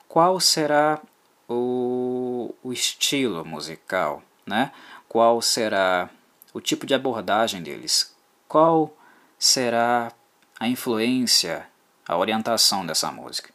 qual 0.08 0.40
será 0.40 1.02
o, 1.50 2.54
o 2.64 2.72
estilo 2.72 3.44
musical, 3.44 4.22
né? 4.46 4.72
qual 5.08 5.42
será 5.42 6.10
o 6.54 6.62
tipo 6.62 6.86
de 6.86 6.94
abordagem 6.94 7.64
deles, 7.64 8.16
qual 8.48 8.96
será 9.38 10.12
a 10.60 10.68
influência, 10.68 11.68
a 12.08 12.16
orientação 12.16 12.86
dessa 12.86 13.12
música. 13.12 13.52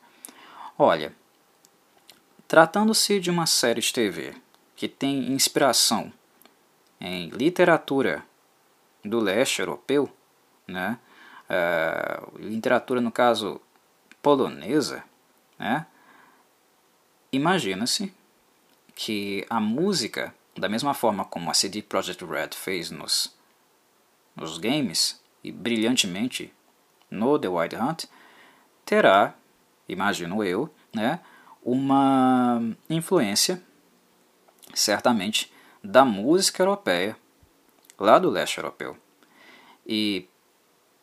Olha, 0.76 1.14
tratando-se 2.48 3.20
de 3.20 3.30
uma 3.30 3.46
série 3.46 3.80
de 3.80 3.92
TV 3.92 4.34
que 4.74 4.88
tem 4.88 5.32
inspiração 5.32 6.12
em 7.00 7.28
literatura 7.28 8.24
do 9.04 9.20
leste 9.20 9.60
europeu, 9.60 10.10
né? 10.66 10.98
Uh, 11.44 12.38
literatura 12.38 13.00
no 13.00 13.12
caso 13.12 13.60
polonesa, 14.22 15.04
né? 15.58 15.86
Imagina-se 17.35 18.14
que 18.95 19.45
a 19.50 19.59
música, 19.59 20.33
da 20.57 20.69
mesma 20.69 20.95
forma 20.95 21.25
como 21.25 21.50
a 21.50 21.55
CD 21.55 21.83
Projekt 21.83 22.25
Red 22.25 22.50
fez 22.53 22.92
nos, 22.92 23.37
nos 24.37 24.57
games 24.57 25.20
e 25.42 25.51
brilhantemente 25.51 26.55
no 27.11 27.37
The 27.37 27.49
Wild 27.49 27.75
Hunt, 27.75 28.05
terá, 28.87 29.35
imagino 29.88 30.44
eu, 30.44 30.73
né, 30.94 31.18
uma 31.61 32.62
influência 32.88 33.61
certamente 34.73 35.53
da 35.83 36.05
música 36.05 36.62
europeia 36.62 37.16
lá 37.99 38.16
do 38.16 38.31
leste 38.31 38.59
europeu. 38.59 38.97
E 39.85 40.29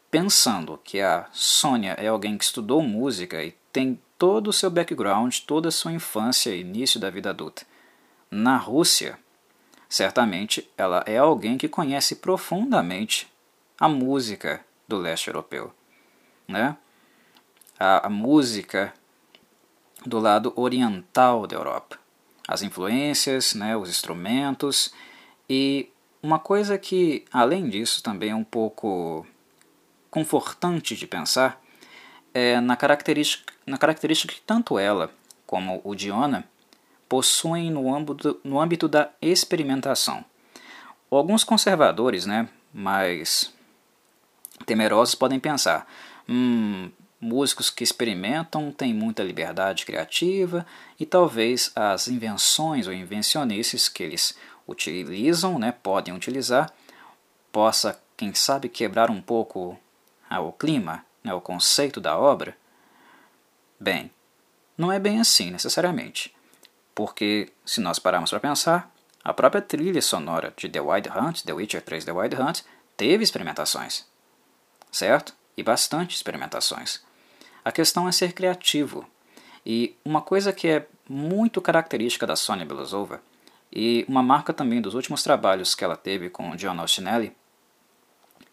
pensando 0.09 0.79
que 0.81 1.01
a 1.01 1.27
Sônia 1.33 1.91
é 1.99 2.07
alguém 2.07 2.37
que 2.37 2.45
estudou 2.45 2.81
música 2.81 3.43
e 3.43 3.51
tem 3.73 3.99
todo 4.21 4.49
o 4.49 4.53
seu 4.53 4.69
background, 4.69 5.35
toda 5.47 5.69
a 5.69 5.71
sua 5.71 5.91
infância 5.91 6.51
e 6.51 6.61
início 6.61 6.99
da 6.99 7.09
vida 7.09 7.31
adulta 7.31 7.65
na 8.29 8.55
Rússia, 8.55 9.17
certamente 9.89 10.69
ela 10.77 11.03
é 11.07 11.17
alguém 11.17 11.57
que 11.57 11.67
conhece 11.67 12.17
profundamente 12.17 13.27
a 13.79 13.89
música 13.89 14.63
do 14.87 14.99
leste 14.99 15.27
europeu, 15.27 15.73
né? 16.47 16.77
A, 17.79 18.05
a 18.05 18.09
música 18.11 18.93
do 20.05 20.19
lado 20.19 20.53
oriental 20.55 21.47
da 21.47 21.55
Europa, 21.55 21.97
as 22.47 22.61
influências, 22.61 23.55
né, 23.55 23.75
os 23.75 23.89
instrumentos 23.89 24.93
e 25.49 25.89
uma 26.21 26.37
coisa 26.37 26.77
que, 26.77 27.25
além 27.33 27.69
disso, 27.69 28.03
também 28.03 28.29
é 28.29 28.35
um 28.35 28.43
pouco 28.43 29.25
confortante 30.11 30.95
de 30.95 31.07
pensar 31.07 31.59
é 32.33 32.59
na 32.59 32.75
característica, 32.75 33.53
na 33.65 33.77
característica 33.77 34.33
que 34.33 34.41
tanto 34.41 34.79
ela 34.79 35.11
como 35.45 35.81
o 35.83 35.95
Diona 35.95 36.45
possuem 37.09 37.69
no 37.69 37.93
âmbito, 37.93 38.39
no 38.43 38.59
âmbito 38.59 38.87
da 38.87 39.09
experimentação. 39.21 40.23
Alguns 41.09 41.43
conservadores, 41.43 42.25
né, 42.25 42.47
mais 42.73 43.53
temerosos, 44.65 45.13
podem 45.13 45.39
pensar: 45.39 45.85
hum, 46.27 46.89
músicos 47.19 47.69
que 47.69 47.83
experimentam 47.83 48.71
têm 48.71 48.93
muita 48.93 49.21
liberdade 49.23 49.85
criativa 49.85 50.65
e 50.97 51.05
talvez 51.05 51.71
as 51.75 52.07
invenções 52.07 52.87
ou 52.87 52.93
invencionices 52.93 53.89
que 53.89 54.03
eles 54.03 54.37
utilizam, 54.65 55.59
né, 55.59 55.73
podem 55.83 56.13
utilizar, 56.13 56.71
possa, 57.51 58.01
quem 58.15 58.33
sabe, 58.33 58.69
quebrar 58.69 59.11
um 59.11 59.21
pouco 59.21 59.77
ah, 60.29 60.39
o 60.39 60.53
clima, 60.53 61.05
né, 61.23 61.33
o 61.33 61.41
conceito 61.41 61.99
da 61.99 62.17
obra? 62.17 62.55
Bem, 63.79 64.11
não 64.77 64.91
é 64.91 64.99
bem 64.99 65.19
assim 65.19 65.51
necessariamente, 65.51 66.35
porque 66.93 67.51
se 67.65 67.81
nós 67.81 67.99
pararmos 67.99 68.29
para 68.29 68.39
pensar, 68.39 68.91
a 69.23 69.33
própria 69.33 69.61
trilha 69.61 70.01
sonora 70.01 70.53
de 70.57 70.67
The 70.67 70.81
Wild 70.81 71.09
Hunt, 71.09 71.41
The 71.43 71.53
Witcher 71.53 71.81
3 71.81 72.05
The 72.05 72.11
Wild 72.11 72.35
Hunt, 72.35 72.61
teve 72.97 73.23
experimentações, 73.23 74.05
certo? 74.91 75.33
E 75.55 75.63
bastante 75.63 76.15
experimentações. 76.15 77.01
A 77.63 77.71
questão 77.71 78.07
é 78.07 78.11
ser 78.11 78.33
criativo. 78.33 79.07
E 79.65 79.95
uma 80.03 80.21
coisa 80.21 80.51
que 80.51 80.67
é 80.67 80.87
muito 81.07 81.61
característica 81.61 82.25
da 82.25 82.35
Sônia 82.35 82.65
Belousova 82.65 83.21
e 83.71 84.05
uma 84.07 84.23
marca 84.23 84.53
também 84.53 84.81
dos 84.81 84.95
últimos 84.95 85.23
trabalhos 85.23 85.75
que 85.75 85.83
ela 85.83 85.95
teve 85.95 86.29
com 86.29 86.55
John 86.55 86.79
Ostinelli 86.81 87.35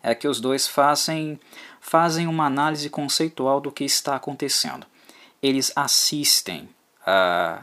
é 0.03 0.15
que 0.15 0.29
os 0.29 0.41
dois 0.41 0.67
fazem, 0.67 1.41
fazem 1.81 2.27
uma 2.27 2.47
análise 2.47 2.89
conceitual 2.91 3.61
do 3.61 3.73
que 3.73 3.85
está 3.85 4.17
acontecendo. 4.17 4.87
Eles 5.43 5.73
assistem 5.77 6.69
a, 7.07 7.63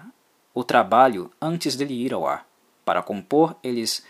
o 0.54 0.64
trabalho 0.64 1.32
antes 1.42 1.76
dele 1.76 1.94
ir 1.94 2.14
ao 2.14 2.28
ar. 2.28 2.46
Para 2.84 3.02
compor, 3.02 3.56
eles 3.64 4.06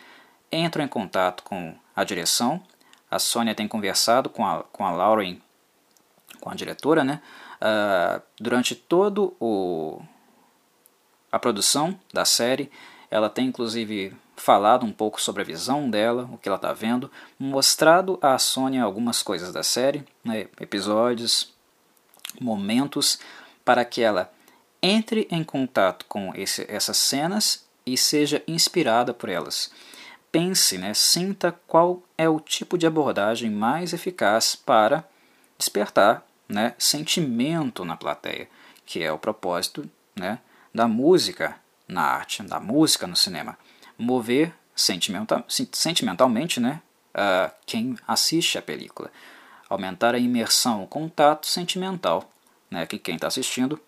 entram 0.52 0.84
em 0.84 0.88
contato 0.88 1.44
com 1.44 1.76
a 1.96 2.04
direção. 2.04 2.62
A 3.10 3.20
Sônia 3.20 3.56
tem 3.56 3.68
conversado 3.68 4.30
com 4.30 4.46
a, 4.46 4.64
com 4.64 4.86
a 4.86 4.92
Lauren, 4.92 5.42
com 6.40 6.50
a 6.50 6.56
diretora, 6.56 7.04
né? 7.04 7.22
Uh, 7.56 8.22
durante 8.40 8.76
todo 8.76 9.36
o 9.40 10.02
a 11.32 11.40
produção 11.40 11.98
da 12.14 12.26
série 12.26 12.70
ela 13.10 13.30
tem 13.30 13.48
inclusive 13.48 14.16
falado 14.36 14.86
um 14.86 14.92
pouco 14.92 15.22
sobre 15.22 15.42
a 15.42 15.46
visão 15.46 15.90
dela, 15.90 16.30
o 16.32 16.38
que 16.38 16.48
ela 16.48 16.58
está 16.58 16.74
vendo, 16.74 17.10
mostrado 17.40 18.20
a 18.22 18.38
Sônia 18.38 18.84
algumas 18.84 19.22
coisas 19.24 19.52
da 19.52 19.64
série, 19.64 20.06
né, 20.24 20.48
episódios, 20.60 21.54
momentos, 22.40 23.20
para 23.64 23.86
que 23.86 24.02
ela 24.02 24.32
entre 24.82 25.28
em 25.32 25.44
contato 25.44 26.06
com 26.06 26.32
esse, 26.36 26.66
essas 26.70 26.98
cenas 26.98 27.66
e 27.86 27.98
seja 27.98 28.44
inspirada 28.48 29.14
por 29.14 29.30
elas. 29.30 29.72
Pense, 30.32 30.78
né, 30.78 30.94
sinta 30.94 31.58
qual 31.66 32.04
é 32.18 32.28
o 32.28 32.40
tipo 32.40 32.78
de 32.78 32.86
abordagem 32.86 33.50
mais 33.50 33.94
eficaz 33.94 34.56
para 34.56 35.04
despertar 35.58 36.26
né, 36.48 36.76
sentimento 36.78 37.86
na 37.86 37.96
plateia, 37.96 38.50
que 38.86 39.02
é 39.02 39.12
o 39.12 39.18
propósito 39.18 39.90
né, 40.16 40.40
da 40.74 40.88
música 40.88 41.56
na 41.88 42.02
arte, 42.02 42.44
da 42.44 42.60
música 42.60 43.08
no 43.08 43.16
cinema. 43.16 43.58
Mover 43.98 44.54
sentimental, 44.76 45.44
sentimentalmente 45.48 46.60
né, 46.60 46.82
uh, 47.14 47.52
quem 47.66 47.98
assiste 48.08 48.58
a 48.58 48.62
película. 48.62 49.12
Aumentar 49.70 50.14
a 50.14 50.20
imersão, 50.20 50.84
o 50.84 50.88
contato 50.88 51.48
sentimental 51.48 52.30
né, 52.70 52.86
que 52.86 53.00
quem 53.00 53.16
está 53.16 53.28
assistindo 53.28 53.80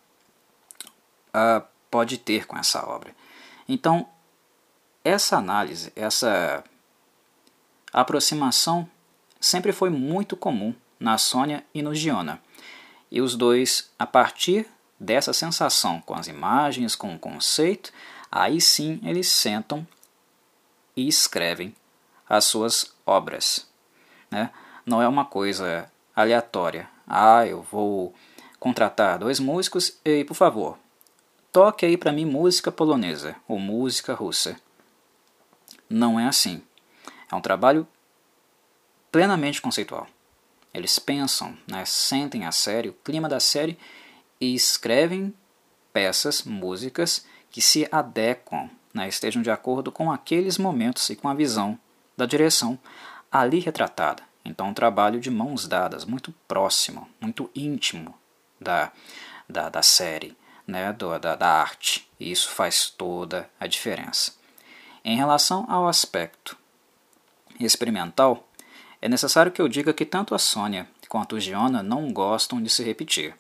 uh, 1.30 1.64
pode 1.92 2.18
ter 2.18 2.46
com 2.46 2.58
essa 2.58 2.88
obra. 2.88 3.16
Então, 3.68 4.08
essa 5.04 5.38
análise, 5.38 5.92
essa 5.96 6.64
aproximação 7.94 8.90
sempre 9.40 9.72
foi 9.72 9.90
muito 9.90 10.36
comum 10.36 10.74
na 11.00 11.18
Sônia 11.18 11.64
e 11.74 11.82
no 11.82 11.94
Giona. 11.94 12.42
E 13.12 13.22
os 13.22 13.36
dois, 13.36 13.90
a 13.98 14.06
partir 14.06 14.68
dessa 15.00 15.32
sensação 15.32 16.02
com 16.02 16.16
as 16.16 16.28
imagens, 16.28 16.96
com 16.96 17.14
o 17.14 17.20
conceito, 17.20 17.92
aí 18.32 18.60
sim 18.60 19.00
eles 19.04 19.30
sentam 19.30 19.88
e 20.98 21.08
escrevem 21.08 21.74
as 22.28 22.44
suas 22.46 22.94
obras. 23.06 23.68
Né? 24.30 24.50
Não 24.86 25.02
é 25.02 25.08
uma 25.08 25.24
coisa 25.24 25.90
aleatória. 26.16 26.90
Ah, 27.08 27.46
eu 27.46 27.62
vou 27.62 28.14
contratar 28.60 29.20
dois 29.20 29.40
músicos 29.40 29.98
e, 30.04 30.26
por 30.26 30.34
favor, 30.34 30.78
toque 31.54 31.86
aí 31.86 31.96
para 31.96 32.12
mim 32.12 32.26
música 32.26 32.72
polonesa 32.72 33.36
ou 33.48 33.60
música 33.60 34.14
russa. 34.14 34.60
Não 35.88 36.20
é 36.20 36.26
assim. 36.26 36.62
É 37.32 37.36
um 37.36 37.42
trabalho 37.42 37.88
plenamente 39.12 39.62
conceitual. 39.62 40.08
Eles 40.74 41.00
pensam, 41.00 41.58
né, 41.68 41.86
sentem 41.86 42.46
a 42.46 42.52
série, 42.52 42.90
o 42.90 42.94
clima 42.94 43.30
da 43.30 43.40
série 43.40 43.78
e 44.40 44.54
escrevem 44.54 45.34
peças, 45.94 46.44
músicas 46.44 47.26
que 47.50 47.62
se 47.62 47.88
adequam, 47.92 48.70
né, 48.98 49.08
estejam 49.08 49.42
de 49.42 49.52
acordo 49.52 49.92
com 49.92 50.12
aqueles 50.12 50.58
momentos 50.58 51.10
e 51.10 51.16
com 51.16 51.30
a 51.30 51.34
visão 51.34 51.80
da 52.18 52.26
direção 52.26 52.78
ali 53.32 53.60
retratada. 53.60 54.24
Então, 54.44 54.70
um 54.70 54.74
trabalho 54.74 55.20
de 55.20 55.30
mãos 55.30 55.68
dadas, 55.68 56.04
muito 56.04 56.34
próximo, 56.48 57.08
muito 57.22 57.50
íntimo 57.56 58.16
da, 58.60 58.92
da, 59.48 59.70
da 59.70 59.82
série, 59.84 60.36
né, 60.66 60.92
do, 60.92 61.18
da, 61.20 61.36
da 61.36 61.48
arte. 61.48 62.10
E 62.20 62.32
isso 62.32 62.50
faz 62.50 62.90
toda 62.90 63.50
a 63.60 63.68
diferença. 63.68 64.34
Em 65.04 65.16
relação 65.16 65.66
ao 65.70 65.88
aspecto 65.88 66.58
experimental, 67.60 68.48
é 69.02 69.08
necessário 69.08 69.52
que 69.52 69.62
eu 69.62 69.68
diga 69.68 69.94
que 69.94 70.06
tanto 70.06 70.34
a 70.34 70.40
Sônia 70.40 70.90
quanto 71.08 71.36
o 71.36 71.40
Giona 71.40 71.84
não 71.84 72.12
gostam 72.12 72.62
de 72.62 72.70
se 72.70 72.84
repetir. 72.84 73.36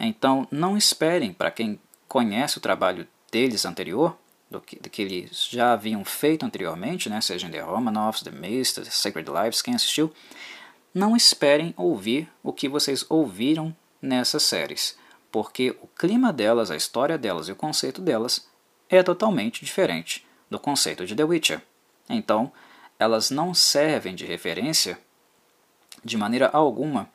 Então, 0.00 0.46
não 0.50 0.76
esperem 0.76 1.32
para 1.32 1.50
quem 1.50 1.80
conhece 2.08 2.58
o 2.58 2.60
trabalho 2.60 3.06
deles 3.30 3.64
anterior, 3.64 4.16
do 4.50 4.60
que, 4.60 4.78
do 4.78 4.88
que 4.88 5.02
eles 5.02 5.48
já 5.50 5.72
haviam 5.72 6.04
feito 6.04 6.44
anteriormente, 6.44 7.08
né, 7.08 7.20
seja 7.20 7.48
The 7.48 7.60
Romanovs, 7.60 8.22
The 8.22 8.30
Mist, 8.30 8.80
The 8.80 8.90
Sacred 8.90 9.30
Lives, 9.30 9.62
quem 9.62 9.74
assistiu, 9.74 10.12
não 10.94 11.16
esperem 11.16 11.74
ouvir 11.76 12.28
o 12.42 12.52
que 12.52 12.68
vocês 12.68 13.04
ouviram 13.08 13.76
nessas 14.00 14.42
séries, 14.42 14.96
porque 15.30 15.76
o 15.82 15.86
clima 15.86 16.32
delas, 16.32 16.70
a 16.70 16.76
história 16.76 17.18
delas 17.18 17.48
e 17.48 17.52
o 17.52 17.56
conceito 17.56 18.00
delas 18.00 18.48
é 18.88 19.02
totalmente 19.02 19.64
diferente 19.64 20.26
do 20.48 20.58
conceito 20.58 21.04
de 21.04 21.14
The 21.14 21.24
Witcher. 21.24 21.62
Então, 22.08 22.50
elas 22.98 23.30
não 23.30 23.52
servem 23.52 24.14
de 24.14 24.24
referência 24.24 24.98
de 26.02 26.16
maneira 26.16 26.48
alguma 26.52 27.08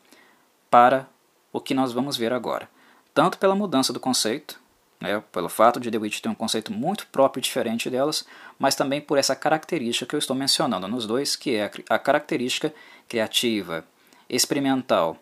para 0.70 1.08
o 1.52 1.60
que 1.60 1.74
nós 1.74 1.92
vamos 1.92 2.16
ver 2.16 2.32
agora. 2.32 2.70
Tanto 3.14 3.38
pela 3.38 3.56
mudança 3.56 3.92
do 3.92 4.00
conceito, 4.00 4.60
né, 5.04 5.22
pelo 5.34 5.50
fato 5.50 5.82
de 5.82 5.92
The 5.92 5.98
Witch 5.98 6.22
ter 6.22 6.30
um 6.30 6.34
conceito 6.34 6.72
muito 6.72 7.06
próprio 7.08 7.42
e 7.42 7.44
diferente 7.44 7.90
delas, 7.90 8.26
mas 8.58 8.74
também 8.74 9.02
por 9.02 9.18
essa 9.18 9.36
característica 9.36 10.06
que 10.06 10.16
eu 10.16 10.20
estou 10.20 10.34
mencionando 10.34 10.88
nos 10.88 11.06
dois, 11.06 11.36
que 11.36 11.58
é 11.58 11.70
a 11.90 12.00
característica 12.00 12.74
criativa, 13.10 13.84
experimental 14.30 15.18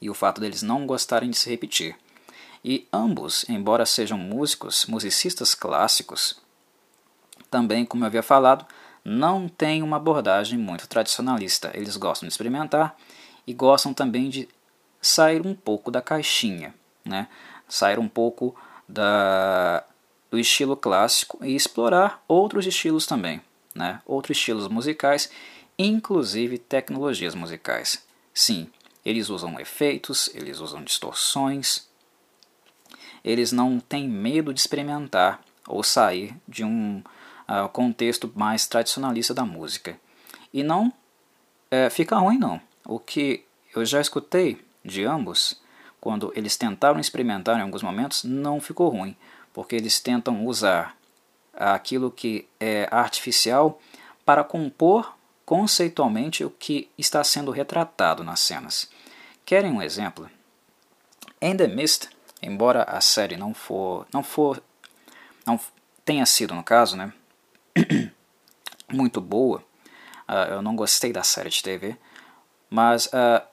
e 0.00 0.10
o 0.10 0.14
fato 0.14 0.40
deles 0.40 0.62
não 0.62 0.84
gostarem 0.84 1.30
de 1.30 1.36
se 1.36 1.48
repetir. 1.48 1.96
E 2.64 2.88
ambos, 2.92 3.48
embora 3.48 3.86
sejam 3.86 4.18
músicos, 4.18 4.84
musicistas 4.86 5.54
clássicos, 5.54 6.36
também, 7.48 7.84
como 7.84 8.02
eu 8.02 8.08
havia 8.08 8.22
falado, 8.22 8.66
não 9.04 9.48
têm 9.48 9.80
uma 9.80 9.98
abordagem 9.98 10.58
muito 10.58 10.88
tradicionalista. 10.88 11.70
Eles 11.72 11.96
gostam 11.96 12.26
de 12.26 12.32
experimentar 12.32 12.96
e 13.46 13.54
gostam 13.54 13.94
também 13.94 14.28
de 14.28 14.48
sair 15.00 15.46
um 15.46 15.54
pouco 15.54 15.88
da 15.88 16.02
caixinha, 16.02 16.74
né? 17.04 17.28
Sair 17.68 17.98
um 17.98 18.08
pouco 18.08 18.54
da, 18.88 19.84
do 20.30 20.38
estilo 20.38 20.76
clássico 20.76 21.44
e 21.44 21.54
explorar 21.54 22.22
outros 22.28 22.66
estilos 22.66 23.06
também, 23.06 23.40
né? 23.74 24.00
outros 24.06 24.36
estilos 24.36 24.68
musicais, 24.68 25.30
inclusive 25.78 26.58
tecnologias 26.58 27.34
musicais. 27.34 28.04
Sim, 28.32 28.68
eles 29.04 29.28
usam 29.28 29.58
efeitos, 29.58 30.30
eles 30.34 30.60
usam 30.60 30.82
distorções, 30.82 31.86
eles 33.24 33.50
não 33.52 33.80
têm 33.80 34.08
medo 34.08 34.54
de 34.54 34.60
experimentar 34.60 35.42
ou 35.66 35.82
sair 35.82 36.36
de 36.46 36.64
um 36.64 37.02
uh, 37.48 37.68
contexto 37.70 38.30
mais 38.34 38.66
tradicionalista 38.66 39.34
da 39.34 39.44
música. 39.44 39.98
E 40.52 40.62
não 40.62 40.92
é, 41.70 41.90
fica 41.90 42.16
ruim, 42.16 42.38
não. 42.38 42.60
O 42.84 42.98
que 42.98 43.44
eu 43.74 43.84
já 43.84 44.00
escutei 44.00 44.64
de 44.84 45.04
ambos, 45.04 45.60
quando 46.06 46.32
eles 46.36 46.56
tentaram 46.56 47.00
experimentar 47.00 47.58
em 47.58 47.62
alguns 47.62 47.82
momentos, 47.82 48.22
não 48.22 48.60
ficou 48.60 48.88
ruim, 48.88 49.16
porque 49.52 49.74
eles 49.74 49.98
tentam 49.98 50.46
usar 50.46 50.96
aquilo 51.52 52.12
que 52.12 52.46
é 52.60 52.86
artificial 52.92 53.80
para 54.24 54.44
compor 54.44 55.16
conceitualmente 55.44 56.44
o 56.44 56.50
que 56.50 56.88
está 56.96 57.24
sendo 57.24 57.50
retratado 57.50 58.22
nas 58.22 58.38
cenas. 58.38 58.88
Querem 59.44 59.72
um 59.72 59.82
exemplo? 59.82 60.30
Em 61.40 61.56
The 61.56 61.66
Mist, 61.66 62.08
embora 62.40 62.84
a 62.84 63.00
série 63.00 63.36
não 63.36 63.52
for, 63.52 64.06
não 64.14 64.22
for, 64.22 64.62
não 65.44 65.58
tenha 66.04 66.24
sido 66.24 66.54
no 66.54 66.62
caso, 66.62 66.96
né, 66.96 67.12
muito 68.92 69.20
boa. 69.20 69.58
Uh, 70.28 70.52
eu 70.52 70.62
não 70.62 70.76
gostei 70.76 71.12
da 71.12 71.24
série 71.24 71.50
de 71.50 71.60
TV, 71.60 71.96
mas 72.70 73.06
uh, 73.06 73.44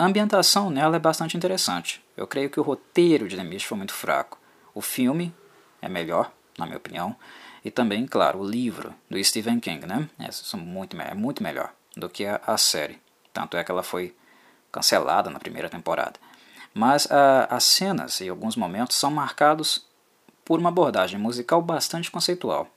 a 0.00 0.06
ambientação 0.06 0.70
nela 0.70 0.96
é 0.96 0.98
bastante 0.98 1.36
interessante. 1.36 2.02
Eu 2.16 2.26
creio 2.26 2.48
que 2.48 2.58
o 2.58 2.62
roteiro 2.62 3.28
de 3.28 3.36
The 3.36 3.44
Mist 3.44 3.68
foi 3.68 3.76
muito 3.76 3.92
fraco. 3.92 4.38
O 4.74 4.80
filme 4.80 5.34
é 5.82 5.90
melhor, 5.90 6.32
na 6.56 6.64
minha 6.64 6.78
opinião, 6.78 7.14
e 7.62 7.70
também, 7.70 8.06
claro, 8.06 8.38
o 8.38 8.48
livro 8.48 8.94
do 9.10 9.22
Stephen 9.22 9.60
King, 9.60 9.86
né? 9.86 10.08
É 10.18 10.56
muito, 10.56 10.98
é 10.98 11.12
muito 11.12 11.42
melhor 11.42 11.70
do 11.94 12.08
que 12.08 12.24
a, 12.24 12.40
a 12.46 12.56
série. 12.56 12.98
Tanto 13.30 13.58
é 13.58 13.62
que 13.62 13.70
ela 13.70 13.82
foi 13.82 14.16
cancelada 14.72 15.28
na 15.28 15.38
primeira 15.38 15.68
temporada. 15.68 16.18
Mas 16.72 17.04
uh, 17.04 17.46
as 17.50 17.64
cenas 17.64 18.22
e 18.22 18.28
alguns 18.30 18.56
momentos 18.56 18.96
são 18.96 19.10
marcados 19.10 19.84
por 20.46 20.58
uma 20.58 20.70
abordagem 20.70 21.20
musical 21.20 21.60
bastante 21.60 22.10
conceitual. 22.10 22.68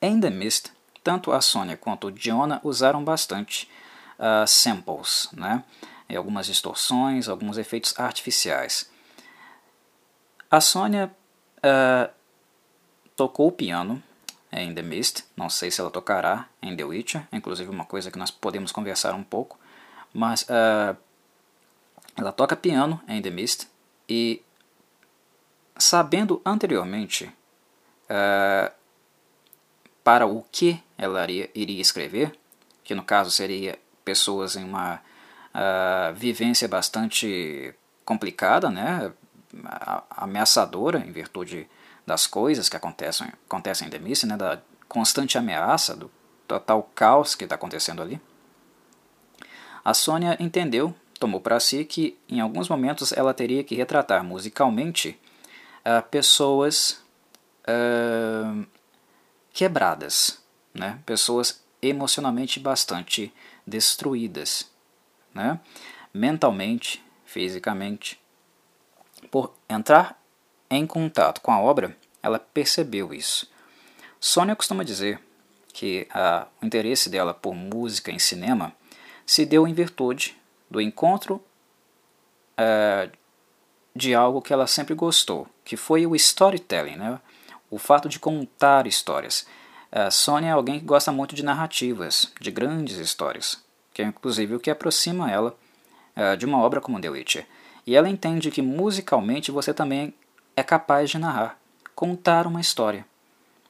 Em 0.00 0.18
The 0.18 0.30
Mist, 0.30 0.72
tanto 1.04 1.32
a 1.32 1.42
Sônia 1.42 1.76
quanto 1.76 2.06
o 2.06 2.12
Jonah 2.12 2.62
usaram 2.64 3.04
bastante 3.04 3.68
uh, 4.18 4.46
samples, 4.46 5.28
né? 5.32 5.64
E 6.08 6.16
algumas 6.16 6.46
distorções, 6.46 7.28
alguns 7.28 7.56
efeitos 7.56 7.98
artificiais. 7.98 8.90
A 10.50 10.60
Sônia 10.60 11.10
uh, 11.58 12.12
tocou 13.16 13.48
o 13.48 13.52
piano 13.52 14.02
em 14.52 14.74
The 14.74 14.82
Mist, 14.82 15.24
não 15.34 15.48
sei 15.48 15.70
se 15.70 15.80
ela 15.80 15.90
tocará 15.90 16.46
em 16.60 16.76
The 16.76 16.84
Witcher, 16.84 17.26
inclusive 17.32 17.70
uma 17.70 17.86
coisa 17.86 18.10
que 18.10 18.18
nós 18.18 18.30
podemos 18.30 18.70
conversar 18.70 19.14
um 19.14 19.24
pouco, 19.24 19.58
mas 20.12 20.42
uh, 20.42 20.96
ela 22.14 22.32
toca 22.32 22.54
piano 22.54 23.00
em 23.08 23.22
The 23.22 23.30
Mist 23.30 23.66
e 24.06 24.42
sabendo 25.78 26.42
anteriormente 26.44 27.32
uh, 28.04 28.70
para 30.04 30.26
o 30.26 30.44
que 30.52 30.82
ela 30.98 31.26
iria 31.30 31.80
escrever, 31.80 32.38
que 32.84 32.94
no 32.94 33.02
caso 33.02 33.30
seria 33.30 33.78
pessoas 34.04 34.56
em 34.56 34.64
uma 34.64 35.00
uh, 35.54 36.14
vivência 36.14 36.68
bastante 36.68 37.74
complicada, 38.04 38.70
né, 38.70 39.12
ameaçadora 40.10 40.98
em 40.98 41.12
virtude 41.12 41.68
das 42.06 42.26
coisas 42.26 42.68
que 42.68 42.76
acontecem, 42.76 43.28
acontecem 43.46 43.86
em 43.86 43.90
Demice, 43.90 44.26
né, 44.26 44.36
da 44.36 44.60
constante 44.88 45.38
ameaça, 45.38 45.94
do 45.96 46.10
total 46.46 46.90
caos 46.94 47.34
que 47.34 47.44
está 47.44 47.54
acontecendo 47.54 48.02
ali. 48.02 48.20
A 49.84 49.94
Sônia 49.94 50.36
entendeu, 50.38 50.94
tomou 51.18 51.40
para 51.40 51.58
si 51.58 51.84
que 51.84 52.18
em 52.28 52.40
alguns 52.40 52.68
momentos 52.68 53.12
ela 53.12 53.32
teria 53.32 53.64
que 53.64 53.74
retratar 53.74 54.22
musicalmente 54.24 55.18
uh, 55.80 56.02
pessoas 56.08 57.02
uh, 57.66 58.66
quebradas, 59.52 60.42
né? 60.74 60.98
pessoas 61.04 61.62
emocionalmente 61.80 62.60
bastante 62.60 63.32
destruídas, 63.66 64.70
né? 65.34 65.60
mentalmente, 66.12 67.02
fisicamente. 67.24 68.20
Por 69.30 69.54
entrar 69.68 70.20
em 70.70 70.86
contato 70.86 71.40
com 71.40 71.52
a 71.52 71.60
obra, 71.60 71.96
ela 72.22 72.38
percebeu 72.38 73.12
isso. 73.12 73.50
Sônia 74.20 74.56
costuma 74.56 74.84
dizer 74.84 75.20
que 75.72 76.06
a, 76.10 76.46
o 76.60 76.66
interesse 76.66 77.08
dela 77.08 77.32
por 77.34 77.54
música 77.54 78.10
em 78.10 78.18
cinema 78.18 78.72
se 79.24 79.46
deu 79.46 79.66
em 79.66 79.72
virtude 79.72 80.36
do 80.70 80.80
encontro 80.80 81.42
uh, 82.58 83.10
de 83.94 84.14
algo 84.14 84.42
que 84.42 84.52
ela 84.52 84.66
sempre 84.66 84.94
gostou, 84.94 85.46
que 85.64 85.76
foi 85.76 86.06
o 86.06 86.16
storytelling, 86.16 86.96
né? 86.96 87.20
o 87.70 87.78
fato 87.78 88.08
de 88.08 88.18
contar 88.18 88.86
histórias. 88.86 89.46
A 89.94 90.10
Sônia 90.10 90.48
é 90.48 90.52
alguém 90.52 90.80
que 90.80 90.86
gosta 90.86 91.12
muito 91.12 91.34
de 91.34 91.44
narrativas, 91.44 92.32
de 92.40 92.50
grandes 92.50 92.96
histórias, 92.96 93.62
que 93.92 94.00
é 94.00 94.06
inclusive 94.06 94.54
o 94.54 94.60
que 94.60 94.70
aproxima 94.70 95.30
ela 95.30 95.54
uh, 96.16 96.34
de 96.34 96.46
uma 96.46 96.58
obra 96.58 96.80
como 96.80 96.98
The 96.98 97.10
Witcher. 97.10 97.46
E 97.86 97.94
ela 97.94 98.08
entende 98.08 98.50
que 98.50 98.62
musicalmente 98.62 99.50
você 99.50 99.74
também 99.74 100.14
é 100.56 100.62
capaz 100.62 101.10
de 101.10 101.18
narrar, 101.18 101.58
contar 101.94 102.46
uma 102.46 102.60
história. 102.60 103.04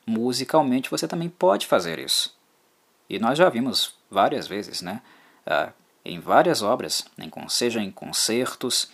Musicalmente 0.06 0.88
você 0.88 1.08
também 1.08 1.28
pode 1.28 1.66
fazer 1.66 1.98
isso. 1.98 2.32
E 3.10 3.18
nós 3.18 3.36
já 3.36 3.48
vimos 3.48 3.92
várias 4.08 4.46
vezes, 4.46 4.80
né? 4.80 5.02
Uh, 5.44 5.72
em 6.04 6.20
várias 6.20 6.62
obras, 6.62 7.04
seja 7.48 7.80
em 7.80 7.90
concertos 7.90 8.88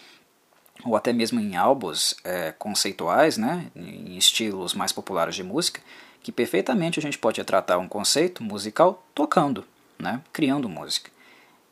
ou 0.85 0.97
até 0.97 1.13
mesmo 1.13 1.41
em 1.41 1.57
álbuns 1.57 2.15
é, 2.23 2.53
conceituais, 2.53 3.37
né, 3.37 3.67
em 3.75 4.17
estilos 4.17 4.75
mais 4.75 4.93
populares 4.93 5.35
de 5.35 5.43
música, 5.43 5.81
que 6.23 6.33
perfeitamente 6.33 6.99
a 6.99 7.03
gente 7.03 7.19
pode 7.19 7.43
tratar 7.45 7.79
um 7.79 7.89
conceito 7.89 8.43
musical 8.43 9.05
tocando, 9.15 9.65
né, 9.99 10.23
criando 10.33 10.69
música. 10.69 11.11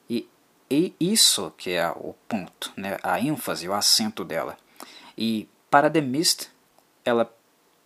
E, 0.09 0.29
e 0.71 0.95
isso 1.01 1.53
que 1.57 1.71
é 1.71 1.89
o 1.91 2.15
ponto, 2.29 2.73
né, 2.77 2.99
a 3.03 3.21
ênfase, 3.21 3.69
o 3.69 3.75
acento 3.75 4.25
dela. 4.25 4.57
E 5.17 5.49
para 5.71 5.91
The 5.91 6.01
Mist, 6.01 6.49
ela 7.05 7.33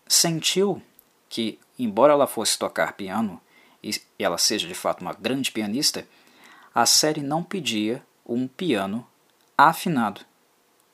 sentiu 0.07 0.83
que, 1.29 1.59
embora 1.79 2.13
ela 2.13 2.27
fosse 2.27 2.59
tocar 2.59 2.93
piano, 2.95 3.41
e 3.83 3.95
ela 4.19 4.37
seja 4.37 4.69
de 4.69 4.75
fato 4.75 5.01
uma 5.01 5.13
grande 5.13 5.51
pianista, 5.51 6.07
a 6.75 6.85
série 6.87 7.23
não 7.23 7.43
pedia 7.43 8.03
um 8.27 8.47
piano 8.47 9.07
afinado. 9.57 10.21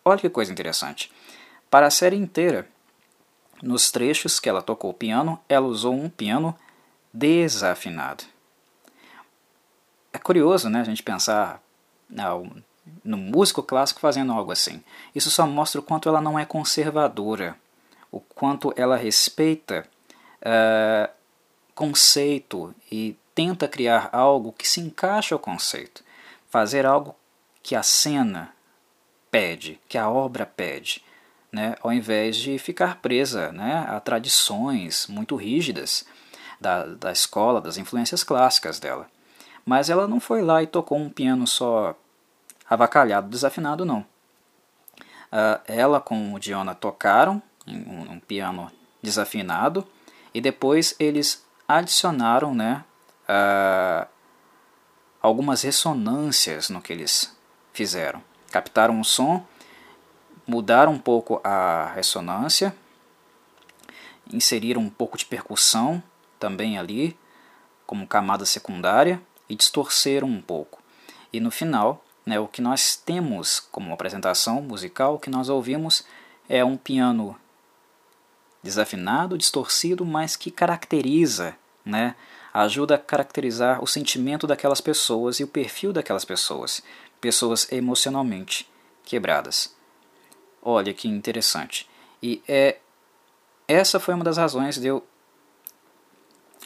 Olha 0.05 0.21
que 0.21 0.31
coisa 0.31 0.53
interessante. 0.53 1.13
Para 1.71 1.87
a 1.87 1.91
série 1.91 2.17
inteira, 2.17 2.69
nos 3.63 3.91
trechos 3.91 4.39
que 4.39 4.49
ela 4.49 4.63
tocou 4.63 4.91
o 4.91 4.95
piano, 4.95 5.39
ela 5.49 5.67
usou 5.67 5.95
um 5.95 6.09
piano 6.09 6.55
desafinado. 7.13 8.25
É 10.13 10.19
curioso 10.19 10.69
né, 10.69 10.81
a 10.81 10.85
gente 10.85 11.03
pensar 11.03 11.63
não, 12.09 12.51
no 13.05 13.17
músico 13.17 13.63
clássico 13.63 14.01
fazendo 14.01 14.33
algo 14.33 14.53
assim. 14.53 14.83
Isso 15.15 15.31
só 15.31 15.47
mostra 15.47 15.81
o 15.81 15.85
quanto 15.85 16.09
ela 16.09 16.21
não 16.21 16.39
é 16.39 16.45
conservadora, 16.45 17.57
o 18.11 18.21
quanto 18.21 18.73
ela 18.77 18.97
respeita 18.97 19.87
uh, 20.41 21.11
conceito 21.75 22.75
e 22.91 23.17
tenta 23.35 23.69
criar 23.69 24.09
algo 24.13 24.53
que 24.53 24.67
se 24.67 24.81
encaixe 24.81 25.35
ao 25.35 25.41
conceito, 25.41 26.03
fazer 26.49 26.87
algo 26.87 27.15
que 27.63 27.75
a 27.75 27.83
cena 27.83 28.55
pede, 29.31 29.79
que 29.89 29.99
a 29.99 30.09
obra 30.09 30.47
pede, 30.47 31.05
né, 31.53 31.75
ao 31.83 31.93
invés 31.93 32.37
de 32.37 32.59
ficar 32.59 32.97
presa 32.97 33.53
né, 33.53 33.87
a 33.89 34.01
tradições 34.01 35.07
muito 35.07 35.37
rígidas 35.37 36.05
da, 36.61 36.85
da 36.85 37.13
escola, 37.13 37.61
das 37.61 37.77
influências 37.77 38.23
clássicas 38.23 38.79
dela. 38.79 39.07
Mas 39.65 39.91
ela 39.91 40.07
não 40.07 40.21
foi 40.21 40.43
lá 40.43 40.63
e 40.63 40.67
tocou 40.67 40.99
um 40.99 41.11
piano 41.11 41.47
só 41.47 41.97
avacalhado, 42.69 43.29
desafinado, 43.29 43.85
não. 43.85 44.01
Uh, 45.27 45.61
ela 45.67 46.01
com 46.01 46.35
o 46.35 46.39
Diona 46.39 46.75
tocaram 46.75 47.43
um, 47.67 48.13
um 48.13 48.21
piano 48.21 48.71
desafinado 49.03 49.87
e 50.33 50.41
depois 50.41 50.95
eles 50.99 51.45
adicionaram 51.67 52.55
né, 52.55 52.85
uh, 53.29 54.07
algumas 55.21 55.63
ressonâncias 55.63 56.71
no 56.71 56.81
que 56.81 56.93
eles 56.93 57.37
fizeram. 57.73 58.23
Captaram 58.51 58.95
um 58.95 59.05
som, 59.05 59.45
mudaram 60.47 60.93
um 60.93 60.99
pouco 60.99 61.41
a 61.43 61.93
ressonância, 61.95 62.75
inseriram 64.33 64.81
um 64.81 64.91
pouco 64.91 65.19
de 65.19 65.25
percussão 65.25 66.03
também 66.39 66.79
ali, 66.79 67.17
como 67.87 68.07
camada 68.07 68.45
secundária, 68.45 69.21
e 69.49 69.55
distorceram 69.55 70.29
um 70.29 70.41
pouco. 70.41 70.83
E 71.33 71.41
no 71.41 71.51
final, 71.51 72.05
né, 72.25 72.39
o 72.41 72.49
que 72.49 72.61
nós 72.61 72.97
temos 72.97 73.61
como 73.61 73.93
apresentação 73.93 74.61
musical, 74.61 75.15
o 75.15 75.19
que 75.19 75.31
nós 75.31 75.49
ouvimos 75.49 76.05
é 76.49 76.65
um 76.65 76.77
piano 76.77 77.37
desafinado, 78.63 79.39
distorcido, 79.39 80.05
mas 80.05 80.35
que 80.35 80.51
caracteriza 80.51 81.57
né, 81.85 82.17
ajuda 82.53 82.97
a 82.97 82.99
caracterizar 82.99 83.83
o 83.83 83.87
sentimento 83.87 84.47
daquelas 84.47 84.81
pessoas 84.81 85.39
e 85.39 85.45
o 85.45 85.49
perfil 85.49 85.93
daquelas 85.93 86.25
pessoas, 86.25 86.83
pessoas 87.21 87.71
emocionalmente 87.71 88.69
quebradas. 89.05 89.76
Olha 90.69 90.93
que 90.93 91.07
interessante. 91.07 91.89
E 92.21 92.43
é 92.49 92.79
essa 93.69 94.01
foi 94.01 94.15
uma 94.15 94.25
das 94.25 94.37
razões 94.37 94.81
de 94.81 94.89
eu 94.89 95.07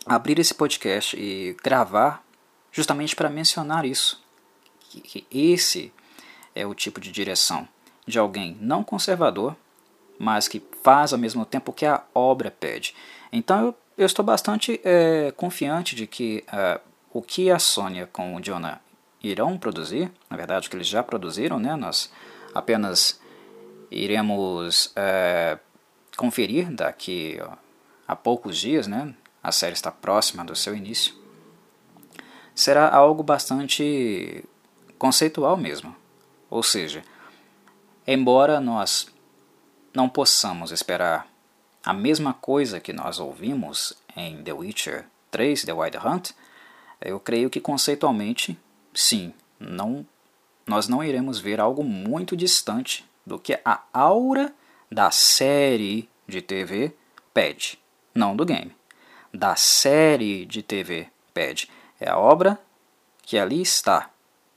abrir 0.07 0.39
esse 0.39 0.55
podcast 0.55 1.15
e 1.19 1.55
gravar 1.63 2.25
justamente 2.73 3.15
para 3.15 3.29
mencionar 3.29 3.85
isso. 3.85 4.23
Que, 4.79 5.01
que 5.01 5.27
esse 5.31 5.93
é 6.55 6.67
o 6.67 6.75
tipo 6.75 6.99
de 7.01 7.13
direção 7.13 7.69
de 8.07 8.19
alguém 8.19 8.57
não 8.61 8.83
conservador, 8.83 9.55
mas 10.19 10.49
que 10.49 10.63
faz 10.83 11.13
ao 11.13 11.19
mesmo 11.19 11.45
tempo 11.45 11.71
o 11.71 11.75
que 11.75 11.85
a 11.85 12.03
obra 12.15 12.51
pede. 12.51 12.95
Então 13.31 13.67
eu 13.67 13.75
eu 14.01 14.07
estou 14.07 14.25
bastante 14.25 14.81
é, 14.83 15.31
confiante 15.37 15.95
de 15.95 16.07
que 16.07 16.43
uh, 16.49 16.81
o 17.13 17.21
que 17.21 17.51
a 17.51 17.59
Sônia 17.59 18.09
com 18.11 18.35
o 18.35 18.41
Jonah 18.41 18.81
irão 19.23 19.59
produzir, 19.59 20.11
na 20.31 20.39
verdade 20.39 20.67
o 20.67 20.71
que 20.71 20.77
eles 20.79 20.87
já 20.87 21.03
produziram, 21.03 21.59
né, 21.59 21.77
nós 21.77 22.11
apenas 22.55 23.21
iremos 23.91 24.93
é, 24.95 25.59
conferir 26.17 26.71
daqui 26.71 27.39
ó, 27.43 27.53
a 28.07 28.15
poucos 28.15 28.57
dias, 28.57 28.87
né, 28.87 29.15
a 29.43 29.51
série 29.51 29.73
está 29.73 29.91
próxima 29.91 30.45
do 30.45 30.55
seu 30.55 30.75
início, 30.75 31.15
será 32.55 32.89
algo 32.89 33.23
bastante 33.23 34.45
conceitual 34.99 35.57
mesmo. 35.57 35.97
Ou 36.51 36.63
seja, 36.63 37.03
embora 38.07 38.61
nós 38.61 39.09
não 39.95 40.09
possamos 40.09 40.71
esperar 40.71 41.27
a 41.85 41.93
mesma 41.93 42.35
coisa 42.35 42.81
que 42.81 42.93
nós 42.93 43.19
ouvimos 43.19 43.95
em 44.15 44.43
The 44.43 44.53
Witcher 44.53 45.07
3, 45.31 45.65
The 45.65 45.73
Wild 45.73 45.99
Hunt, 45.99 46.31
eu 47.01 47.19
creio 47.19 47.49
que 47.49 47.61
conceitualmente, 47.61 48.59
sim, 48.93 49.33
não, 49.59 50.05
nós 50.67 50.87
não 50.87 51.03
iremos 51.03 51.39
ver 51.39 51.61
algo 51.61 51.83
muito 51.83 52.37
distante 52.37 53.09
do 53.27 53.39
que 53.39 53.59
a 53.65 53.83
aura 53.93 54.53
da 54.91 55.11
série 55.11 56.09
de 56.27 56.43
TV 56.43 56.93
pede, 57.33 57.79
não 58.15 58.35
do 58.35 58.45
game. 58.45 58.75
Da 59.33 59.55
série 59.55 60.45
de 60.45 60.63
TV 60.63 61.09
pede. 61.33 61.71
É 62.01 62.11
a 62.11 62.19
obra 62.19 62.59
que 63.23 63.39
ali 63.39 63.63
está. 63.63 64.11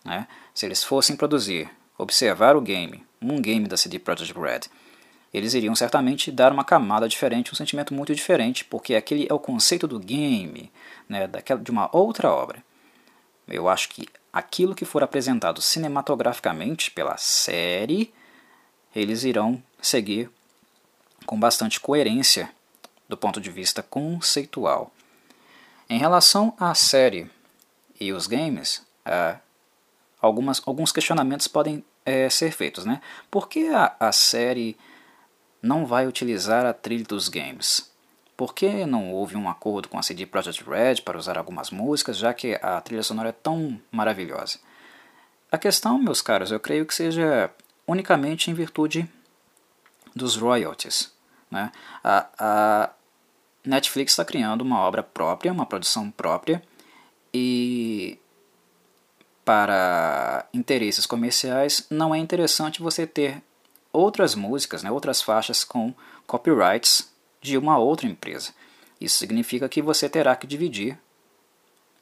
Né? 0.04 0.28
Se 0.54 0.65
eles 0.65 0.84
fossem 0.84 1.15
produzir, 1.15 1.69
observar 1.97 2.56
o 2.56 2.62
game, 2.62 3.06
um 3.21 3.39
game 3.41 3.67
da 3.67 3.78
CD 3.78 3.99
Projekt 3.99 4.38
Red, 4.38 4.62
eles 5.34 5.54
iriam 5.54 5.76
certamente 5.76 6.32
dar 6.32 6.52
uma 6.52 6.63
camada 6.63 7.08
diferente, 7.08 7.52
um 7.52 7.56
sentimento 7.56 7.93
muito 7.93 8.13
diferente, 8.13 8.63
porque 8.63 8.95
aquele 8.95 9.28
é 9.30 9.34
o 9.34 9.39
conceito 9.39 9.88
do 9.88 9.99
game, 9.99 10.71
né, 11.10 11.28
daquela, 11.28 11.60
de 11.60 11.71
uma 11.71 11.89
outra 11.95 12.30
obra. 12.30 12.63
Eu 13.47 13.67
acho 13.67 13.89
que 13.89 14.08
aquilo 14.32 14.76
que 14.76 14.86
for 14.86 15.04
apresentado 15.04 15.62
cinematograficamente 15.62 16.91
pela 16.91 17.17
série, 17.17 18.13
eles 18.95 19.23
irão 19.23 19.62
seguir 19.82 20.29
com 21.25 21.39
bastante 21.39 21.79
coerência 21.79 22.49
do 23.08 23.17
ponto 23.17 23.39
de 23.39 23.49
vista 23.49 23.82
conceitual. 23.82 24.91
Em 25.89 25.97
relação 25.97 26.53
à 26.60 26.73
série 26.73 27.29
e 27.99 28.12
os 28.12 28.27
games, 28.27 28.86
uh, 29.06 29.39
algumas, 30.21 30.62
alguns 30.65 30.91
questionamentos 30.91 31.47
podem 31.47 31.84
é, 32.06 32.29
ser 32.29 32.51
feitos. 32.51 32.86
Né? 32.86 33.01
Por 33.29 33.47
que 33.47 33.67
a, 33.69 33.95
a 33.99 34.12
série 34.12 34.77
não 35.63 35.86
vai 35.86 36.06
utilizar 36.06 36.65
a 36.65 36.73
trilha 36.73 37.06
dos 37.06 37.29
games. 37.29 37.89
Por 38.36 38.53
que 38.53 38.86
não 38.86 39.13
houve 39.13 39.38
um 39.38 39.49
acordo 39.49 39.88
com 39.88 39.97
a 39.97 40.03
CD 40.03 40.25
Projekt 40.25 40.62
Red 40.69 40.95
para 40.95 41.17
usar 41.17 41.38
algumas 41.38 41.71
músicas, 41.71 42.17
já 42.17 42.34
que 42.34 42.60
a 42.62 42.82
trilha 42.82 43.01
sonora 43.01 43.29
é 43.29 43.32
tão 43.32 43.79
maravilhosa? 43.89 44.60
A 45.49 45.58
questão, 45.58 45.97
meus 45.97 46.21
caros, 46.21 46.51
eu 46.51 46.60
creio 46.60 46.86
que 46.86 46.93
seja 46.93 47.49
unicamente 47.87 48.49
em 48.49 48.53
virtude 48.53 49.09
dos 50.15 50.35
royalties. 50.35 51.11
Né? 51.49 51.71
A, 52.03 52.27
a 52.37 52.89
Netflix 53.65 54.13
está 54.13 54.25
criando 54.25 54.61
uma 54.61 54.79
obra 54.79 55.03
própria, 55.03 55.51
uma 55.51 55.65
produção 55.65 56.11
própria, 56.11 56.61
e 57.33 58.19
para 59.43 60.45
interesses 60.53 61.05
comerciais 61.05 61.85
não 61.89 62.13
é 62.13 62.17
interessante 62.17 62.81
você 62.81 63.05
ter 63.05 63.41
outras 63.91 64.35
músicas, 64.35 64.83
né, 64.83 64.91
outras 64.91 65.21
faixas 65.21 65.63
com 65.63 65.93
copyrights 66.25 67.11
de 67.41 67.57
uma 67.57 67.77
outra 67.77 68.07
empresa. 68.07 68.53
Isso 68.99 69.17
significa 69.17 69.67
que 69.67 69.81
você 69.81 70.07
terá 70.07 70.35
que 70.35 70.47
dividir 70.47 70.97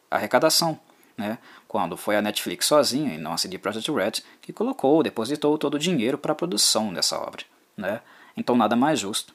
a 0.09 0.17
arrecadação. 0.17 0.79
né, 1.17 1.37
quando 1.71 1.95
foi 1.95 2.17
a 2.17 2.21
Netflix 2.21 2.65
sozinha, 2.65 3.15
e 3.15 3.17
não 3.17 3.31
a 3.31 3.37
CD 3.37 3.57
Projekt 3.57 3.89
Red, 3.89 4.23
que 4.41 4.51
colocou, 4.51 5.01
depositou 5.01 5.57
todo 5.57 5.75
o 5.75 5.79
dinheiro 5.79 6.17
para 6.17 6.33
a 6.33 6.35
produção 6.35 6.93
dessa 6.93 7.17
obra. 7.17 7.45
Né? 7.77 8.01
Então 8.35 8.57
nada 8.57 8.75
mais 8.75 8.99
justo 8.99 9.33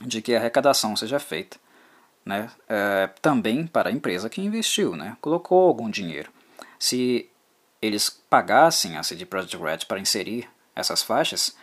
de 0.00 0.22
que 0.22 0.32
a 0.32 0.38
arrecadação 0.38 0.94
seja 0.94 1.18
feita 1.18 1.58
né, 2.24 2.48
é, 2.68 3.10
também 3.20 3.66
para 3.66 3.88
a 3.88 3.92
empresa 3.92 4.30
que 4.30 4.40
investiu, 4.40 4.94
né, 4.94 5.16
colocou 5.20 5.66
algum 5.66 5.90
dinheiro. 5.90 6.30
Se 6.78 7.28
eles 7.82 8.08
pagassem 8.08 8.96
a 8.96 9.02
CD 9.02 9.26
Projekt 9.26 9.56
Red 9.56 9.78
para 9.88 9.98
inserir 9.98 10.48
essas 10.72 11.02
faixas, 11.02 11.56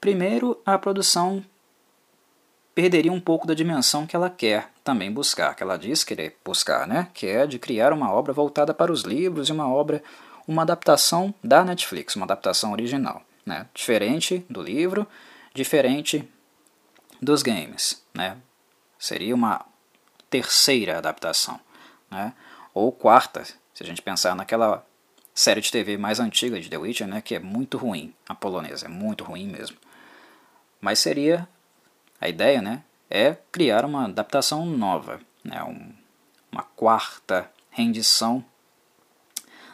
primeiro 0.00 0.60
a 0.66 0.76
produção 0.76 1.44
perderia 2.74 3.12
um 3.12 3.20
pouco 3.20 3.46
da 3.46 3.54
dimensão 3.54 4.06
que 4.06 4.16
ela 4.16 4.28
quer 4.28 4.70
também 4.82 5.10
buscar, 5.10 5.54
que 5.54 5.62
ela 5.62 5.78
diz 5.78 6.02
querer 6.02 6.36
buscar, 6.44 6.86
né? 6.86 7.08
que 7.14 7.26
é 7.26 7.46
de 7.46 7.58
criar 7.58 7.92
uma 7.92 8.12
obra 8.12 8.32
voltada 8.32 8.74
para 8.74 8.92
os 8.92 9.02
livros 9.02 9.48
e 9.48 9.52
uma 9.52 9.68
obra, 9.68 10.02
uma 10.46 10.62
adaptação 10.62 11.32
da 11.42 11.64
Netflix, 11.64 12.16
uma 12.16 12.26
adaptação 12.26 12.72
original, 12.72 13.22
né? 13.46 13.66
diferente 13.72 14.44
do 14.50 14.60
livro, 14.60 15.06
diferente 15.54 16.28
dos 17.22 17.42
games. 17.42 18.02
Né? 18.12 18.36
Seria 18.98 19.34
uma 19.34 19.64
terceira 20.28 20.98
adaptação, 20.98 21.60
né? 22.10 22.32
ou 22.74 22.90
quarta, 22.90 23.44
se 23.44 23.82
a 23.82 23.86
gente 23.86 24.02
pensar 24.02 24.34
naquela 24.34 24.84
série 25.32 25.60
de 25.60 25.70
TV 25.70 25.96
mais 25.96 26.18
antiga 26.18 26.60
de 26.60 26.68
The 26.68 26.76
Witcher, 26.76 27.06
né? 27.06 27.20
que 27.20 27.36
é 27.36 27.38
muito 27.38 27.78
ruim, 27.78 28.12
a 28.28 28.34
polonesa, 28.34 28.86
é 28.86 28.88
muito 28.88 29.22
ruim 29.22 29.46
mesmo. 29.46 29.76
Mas 30.80 30.98
seria 30.98 31.48
a 32.24 32.28
ideia 32.28 32.62
né, 32.62 32.82
é 33.10 33.36
criar 33.52 33.84
uma 33.84 34.06
adaptação 34.06 34.64
nova, 34.64 35.20
né, 35.44 35.62
um, 35.62 35.92
uma 36.50 36.62
quarta 36.62 37.50
rendição 37.70 38.42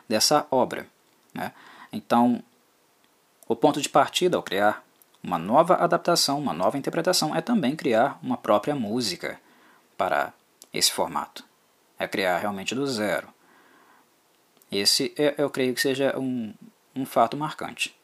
dessa 0.08 0.44
obra. 0.50 0.88
Né. 1.32 1.52
Então, 1.92 2.42
o 3.46 3.54
ponto 3.54 3.80
de 3.80 3.88
partida 3.88 4.36
ao 4.36 4.42
criar 4.42 4.84
uma 5.22 5.38
nova 5.38 5.74
adaptação, 5.76 6.40
uma 6.40 6.52
nova 6.52 6.76
interpretação, 6.76 7.36
é 7.36 7.40
também 7.40 7.76
criar 7.76 8.18
uma 8.20 8.36
própria 8.36 8.74
música 8.74 9.40
para 9.96 10.32
esse 10.72 10.90
formato. 10.90 11.44
É 12.00 12.08
criar 12.08 12.38
realmente 12.38 12.74
do 12.74 12.84
zero. 12.84 13.28
Esse 14.72 15.14
é, 15.16 15.36
eu 15.38 15.48
creio 15.50 15.72
que 15.72 15.80
seja 15.80 16.18
um, 16.18 16.52
um 16.96 17.06
fato 17.06 17.36
marcante. 17.36 17.94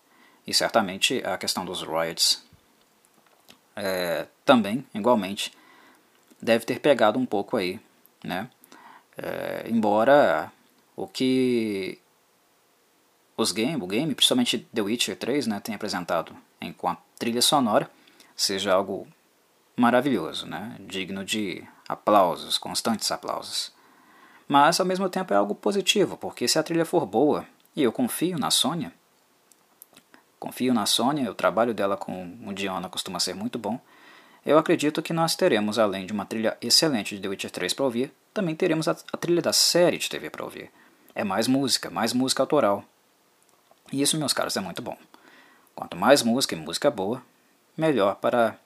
E 0.47 0.55
certamente 0.55 1.21
a 1.25 1.37
questão 1.37 1.65
dos 1.65 1.83
royalties 1.83 2.47
é, 3.75 4.27
também, 4.47 4.87
igualmente, 4.95 5.53
deve 6.41 6.65
ter 6.65 6.81
pegado 6.81 7.19
um 7.19 7.27
pouco 7.27 7.57
aí, 7.57 7.81
né? 8.25 8.49
É, 9.19 9.67
embora 9.69 10.53
o 10.95 11.07
que 11.07 11.99
os 13.37 13.53
game, 13.53 13.83
o 13.83 13.87
game, 13.87 14.15
principalmente 14.15 14.59
The 14.73 14.81
Witcher 14.81 15.17
3, 15.17 15.47
né, 15.47 15.61
tem 15.61 15.75
apresentado 15.75 16.35
enquanto 16.61 17.01
trilha 17.19 17.43
sonora, 17.43 17.91
seja 18.35 18.73
algo 18.73 19.07
maravilhoso, 19.77 20.47
né, 20.47 20.77
digno 20.81 21.25
de 21.25 21.63
aplausos, 21.89 22.57
constantes 22.57 23.11
aplausos. 23.11 23.73
Mas 24.49 24.79
ao 24.79 24.87
mesmo 24.87 25.09
tempo 25.09 25.35
é 25.35 25.37
algo 25.37 25.55
positivo, 25.55 26.17
porque 26.17 26.47
se 26.47 26.59
a 26.59 26.63
trilha 26.63 26.85
for 26.85 27.05
boa, 27.05 27.47
e 27.75 27.83
eu 27.83 27.93
confio 27.93 28.39
na 28.39 28.51
Sônia, 28.51 28.93
confio 30.39 30.73
na 30.73 30.87
Sônia, 30.87 31.31
o 31.31 31.35
trabalho 31.35 31.75
dela 31.75 31.97
com 31.97 32.39
o 32.47 32.53
Diona 32.55 32.89
costuma 32.89 33.21
ser 33.21 33.35
muito 33.35 33.59
bom, 33.59 33.81
eu 34.47 34.57
acredito 34.57 35.03
que 35.03 35.13
nós 35.13 35.35
teremos, 35.35 35.79
além 35.79 36.07
de 36.07 36.13
uma 36.13 36.25
trilha 36.25 36.57
excelente 36.61 37.17
de 37.17 37.21
The 37.21 37.29
Witcher 37.29 37.51
3 37.51 37.75
para 37.75 37.85
ouvir, 37.85 38.13
também 38.33 38.55
teremos 38.55 38.87
a, 38.87 38.97
a 39.13 39.17
trilha 39.17 39.43
da 39.43 39.53
série 39.53 39.99
de 39.99 40.09
TV 40.09 40.31
para 40.31 40.45
ouvir. 40.45 40.71
É 41.15 41.25
mais 41.25 41.49
música, 41.49 41.91
mais 41.91 42.13
música 42.13 42.43
autoral. 42.43 42.85
E 43.93 44.01
isso, 44.01 44.17
meus 44.17 44.33
caros, 44.33 44.57
é 44.57 44.61
muito 44.61 44.81
bom. 44.81 44.97
Quanto 45.75 45.97
mais 45.97 46.23
música 46.23 46.55
e 46.55 46.59
música 46.59 46.91
boa, 46.91 47.23
melhor 47.77 48.17
para 48.17 48.57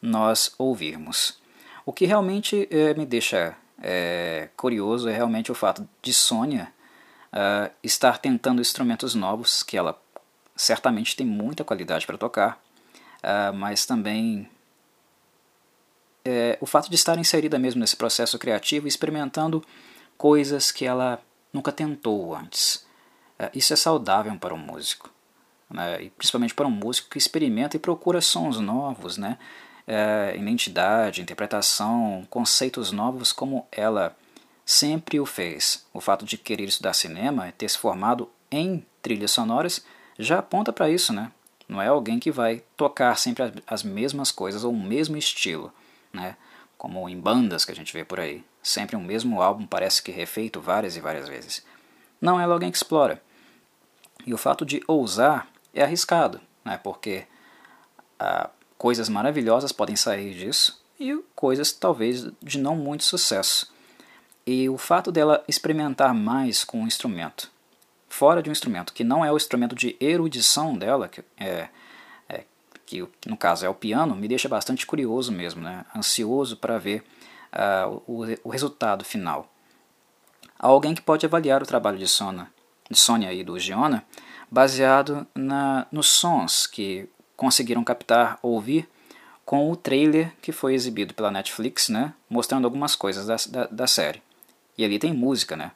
nós 0.00 0.54
ouvirmos. 0.58 1.38
O 1.86 1.92
que 1.92 2.04
realmente 2.04 2.68
é, 2.70 2.92
me 2.94 3.06
deixa 3.06 3.56
é, 3.82 4.48
curioso 4.56 5.08
é 5.08 5.12
realmente 5.12 5.50
o 5.50 5.54
fato 5.54 5.88
de 6.02 6.12
Sônia 6.12 6.72
uh, 7.32 7.70
estar 7.82 8.18
tentando 8.18 8.60
instrumentos 8.60 9.14
novos, 9.14 9.62
que 9.62 9.76
ela 9.76 10.00
certamente 10.54 11.16
tem 11.16 11.26
muita 11.26 11.64
qualidade 11.64 12.06
para 12.06 12.16
tocar, 12.16 12.62
uh, 13.18 13.52
mas 13.54 13.84
também 13.84 14.48
é, 16.24 16.56
o 16.60 16.66
fato 16.66 16.88
de 16.88 16.94
estar 16.94 17.18
inserida 17.18 17.58
mesmo 17.58 17.80
nesse 17.80 17.96
processo 17.96 18.38
criativo, 18.38 18.88
experimentando 18.88 19.62
coisas 20.16 20.72
que 20.72 20.86
ela 20.86 21.20
nunca 21.52 21.70
tentou 21.70 22.34
antes. 22.34 22.86
É, 23.38 23.50
isso 23.54 23.72
é 23.72 23.76
saudável 23.76 24.34
para 24.38 24.54
um 24.54 24.58
músico, 24.58 25.10
né? 25.70 26.02
e 26.02 26.10
principalmente 26.10 26.54
para 26.54 26.66
um 26.66 26.70
músico 26.70 27.10
que 27.10 27.18
experimenta 27.18 27.76
e 27.76 27.80
procura 27.80 28.20
sons 28.20 28.58
novos, 28.58 29.18
né? 29.18 29.38
É, 29.86 30.34
identidade, 30.34 31.20
interpretação, 31.20 32.26
conceitos 32.30 32.90
novos 32.90 33.32
como 33.32 33.66
ela 33.70 34.16
sempre 34.64 35.20
o 35.20 35.26
fez. 35.26 35.84
O 35.92 36.00
fato 36.00 36.24
de 36.24 36.38
querer 36.38 36.64
estudar 36.64 36.94
cinema 36.94 37.48
e 37.48 37.52
ter 37.52 37.68
se 37.68 37.76
formado 37.76 38.30
em 38.50 38.84
trilhas 39.02 39.32
sonoras 39.32 39.84
já 40.18 40.38
aponta 40.38 40.72
para 40.72 40.88
isso, 40.88 41.12
né? 41.12 41.30
Não 41.68 41.82
é 41.82 41.88
alguém 41.88 42.18
que 42.18 42.30
vai 42.30 42.62
tocar 42.78 43.18
sempre 43.18 43.52
as 43.66 43.82
mesmas 43.82 44.30
coisas 44.30 44.64
ou 44.64 44.72
o 44.72 44.82
mesmo 44.82 45.18
estilo 45.18 45.70
né? 46.14 46.36
como 46.76 47.08
em 47.08 47.18
bandas 47.18 47.64
que 47.64 47.72
a 47.72 47.74
gente 47.74 47.92
vê 47.92 48.04
por 48.04 48.20
aí. 48.20 48.44
Sempre 48.62 48.96
um 48.96 49.02
mesmo 49.02 49.40
álbum 49.40 49.66
parece 49.66 50.02
que 50.02 50.12
refeito 50.12 50.60
várias 50.60 50.96
e 50.96 51.00
várias 51.00 51.28
vezes. 51.28 51.64
Não, 52.20 52.40
ela 52.40 52.52
é 52.52 52.54
alguém 52.54 52.70
que 52.70 52.76
explora. 52.76 53.22
E 54.26 54.32
o 54.32 54.38
fato 54.38 54.64
de 54.64 54.82
ousar 54.86 55.48
é 55.72 55.82
arriscado, 55.82 56.40
né? 56.64 56.78
porque 56.82 57.26
ah, 58.18 58.50
coisas 58.78 59.08
maravilhosas 59.08 59.72
podem 59.72 59.96
sair 59.96 60.34
disso 60.34 60.82
e 60.98 61.16
coisas 61.34 61.72
talvez 61.72 62.26
de 62.42 62.58
não 62.58 62.76
muito 62.76 63.04
sucesso. 63.04 63.72
E 64.46 64.68
o 64.68 64.76
fato 64.76 65.10
dela 65.10 65.42
experimentar 65.48 66.14
mais 66.14 66.64
com 66.64 66.84
o 66.84 66.86
instrumento, 66.86 67.50
fora 68.08 68.42
de 68.42 68.50
um 68.50 68.52
instrumento 68.52 68.92
que 68.92 69.02
não 69.02 69.24
é 69.24 69.32
o 69.32 69.36
instrumento 69.36 69.74
de 69.74 69.96
erudição 69.98 70.76
dela, 70.76 71.08
que 71.08 71.24
é 71.38 71.68
que 72.86 73.06
no 73.26 73.36
caso 73.36 73.64
é 73.64 73.68
o 73.68 73.74
piano, 73.74 74.14
me 74.14 74.28
deixa 74.28 74.48
bastante 74.48 74.86
curioso 74.86 75.32
mesmo, 75.32 75.62
né? 75.62 75.84
ansioso 75.94 76.56
para 76.56 76.78
ver 76.78 77.04
uh, 77.52 78.02
o, 78.06 78.24
o, 78.44 78.48
resultado 78.48 79.04
final. 79.04 79.52
Há 80.58 80.66
alguém 80.66 80.94
que 80.94 81.02
pode 81.02 81.26
avaliar 81.26 81.62
o 81.62 81.66
trabalho 81.66 81.98
de, 81.98 82.08
Sona, 82.08 82.50
de 82.90 82.98
Sônia 82.98 83.32
e 83.32 83.42
do 83.42 83.58
Giona 83.58 84.04
baseado 84.50 85.26
na, 85.34 85.86
nos 85.90 86.08
sons 86.08 86.66
que 86.66 87.08
conseguiram 87.36 87.82
captar 87.82 88.38
ou 88.42 88.52
ouvir 88.52 88.88
com 89.44 89.70
o 89.70 89.76
trailer 89.76 90.32
que 90.40 90.52
foi 90.52 90.74
exibido 90.74 91.12
pela 91.12 91.30
Netflix, 91.30 91.88
né, 91.88 92.14
mostrando 92.30 92.64
algumas 92.64 92.96
coisas 92.96 93.26
da, 93.26 93.36
da, 93.50 93.66
da 93.66 93.86
série. 93.86 94.22
E 94.76 94.84
ali 94.84 94.98
tem 94.98 95.12
música, 95.12 95.56
né? 95.56 95.72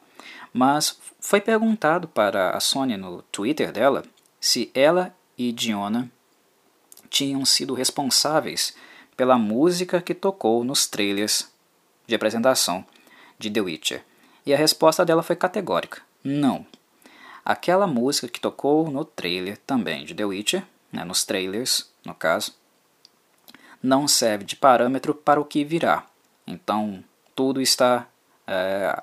Mas 0.53 0.99
foi 1.21 1.41
perguntado 1.41 2.09
para 2.09 2.51
a 2.51 2.61
Sônia 2.61 2.97
no 2.97 3.23
Twitter 3.23 3.71
dela 3.71 4.03
se 4.41 4.71
ela 4.75 5.15
e 5.37 5.53
Diona 5.53 6.11
tinham 7.09 7.45
sido 7.45 7.75
responsáveis 7.75 8.75
pela 9.17 9.39
música 9.39 10.01
que 10.01 10.15
tocou 10.15 10.63
nos 10.63 10.87
trailers 10.87 11.51
de 12.07 12.15
apresentação 12.15 12.85
de 13.39 13.51
The 13.51 13.61
Witcher. 13.61 14.05
E 14.47 14.55
a 14.55 14.57
resposta 14.57 15.05
dela 15.05 15.23
foi 15.23 15.37
categórica: 15.37 16.03
não. 16.23 16.67
Aquela 17.45 17.87
música 17.87 18.29
que 18.29 18.41
tocou 18.41 18.91
no 18.91 19.05
trailer 19.05 19.57
também 19.67 20.05
de 20.05 20.15
The 20.15 20.25
Witcher, 20.25 20.65
né, 20.93 21.05
nos 21.05 21.25
trailers, 21.25 21.91
no 22.05 22.15
caso, 22.15 22.55
não 23.83 24.07
serve 24.07 24.45
de 24.45 24.57
parâmetro 24.57 25.15
para 25.15 25.41
o 25.41 25.45
que 25.45 25.65
virá. 25.65 26.07
Então, 26.47 27.03
tudo 27.35 27.61
está 27.61 28.07
é, 28.47 29.03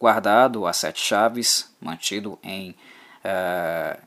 guardado 0.00 0.66
a 0.66 0.72
sete 0.72 1.00
chaves, 1.00 1.72
mantido 1.80 2.38
em 2.42 2.74
é, 3.22 3.98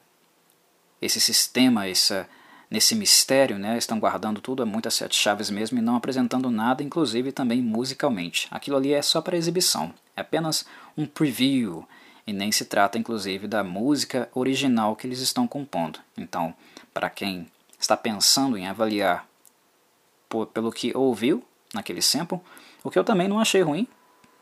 esse 1.01 1.19
sistema, 1.19 1.87
essa 1.87 2.27
nesse 2.71 2.95
mistério, 2.95 3.59
né, 3.59 3.77
estão 3.77 3.99
guardando 3.99 4.39
tudo, 4.39 4.63
é 4.63 4.65
muitas 4.65 4.93
sete 4.93 5.17
chaves 5.17 5.49
mesmo 5.49 5.77
e 5.77 5.81
não 5.81 5.97
apresentando 5.97 6.49
nada, 6.49 6.81
inclusive 6.81 7.33
também 7.33 7.61
musicalmente. 7.61 8.47
Aquilo 8.49 8.77
ali 8.77 8.93
é 8.93 9.01
só 9.01 9.21
para 9.21 9.35
exibição, 9.35 9.93
é 10.15 10.21
apenas 10.21 10.65
um 10.97 11.05
preview 11.05 11.85
e 12.25 12.31
nem 12.31 12.49
se 12.49 12.63
trata 12.63 12.97
inclusive 12.97 13.45
da 13.45 13.61
música 13.61 14.29
original 14.33 14.95
que 14.95 15.05
eles 15.05 15.19
estão 15.19 15.45
compondo. 15.45 15.99
Então, 16.17 16.55
para 16.93 17.09
quem 17.09 17.45
está 17.77 17.97
pensando 17.97 18.57
em 18.57 18.65
avaliar 18.67 19.27
por, 20.29 20.47
pelo 20.47 20.71
que 20.71 20.95
ouviu 20.95 21.43
naquele 21.73 22.01
sample, 22.01 22.39
o 22.83 22.89
que 22.89 22.97
eu 22.97 23.03
também 23.03 23.27
não 23.27 23.39
achei 23.39 23.61
ruim, 23.61 23.85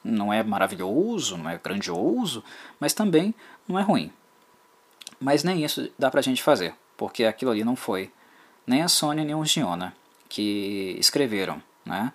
não 0.03 0.31
é 0.31 0.43
maravilhoso, 0.43 1.35
não 1.35 1.49
é 1.49 1.57
grandioso, 1.57 2.43
mas 2.79 2.93
também 2.93 3.33
não 3.67 3.79
é 3.79 3.81
ruim. 3.81 4.11
Mas 5.19 5.43
nem 5.43 5.65
isso 5.65 5.89
dá 5.97 6.11
pra 6.11 6.21
gente 6.21 6.43
fazer, 6.43 6.75
porque 6.95 7.23
aquilo 7.25 7.51
ali 7.51 7.63
não 7.63 7.75
foi 7.75 8.11
nem 8.69 8.83
a 8.83 8.87
Sônia 8.87 9.25
nem 9.25 9.33
o 9.33 9.43
Giona, 9.43 9.95
que 10.29 10.95
escreveram, 10.99 11.61
né? 11.83 12.13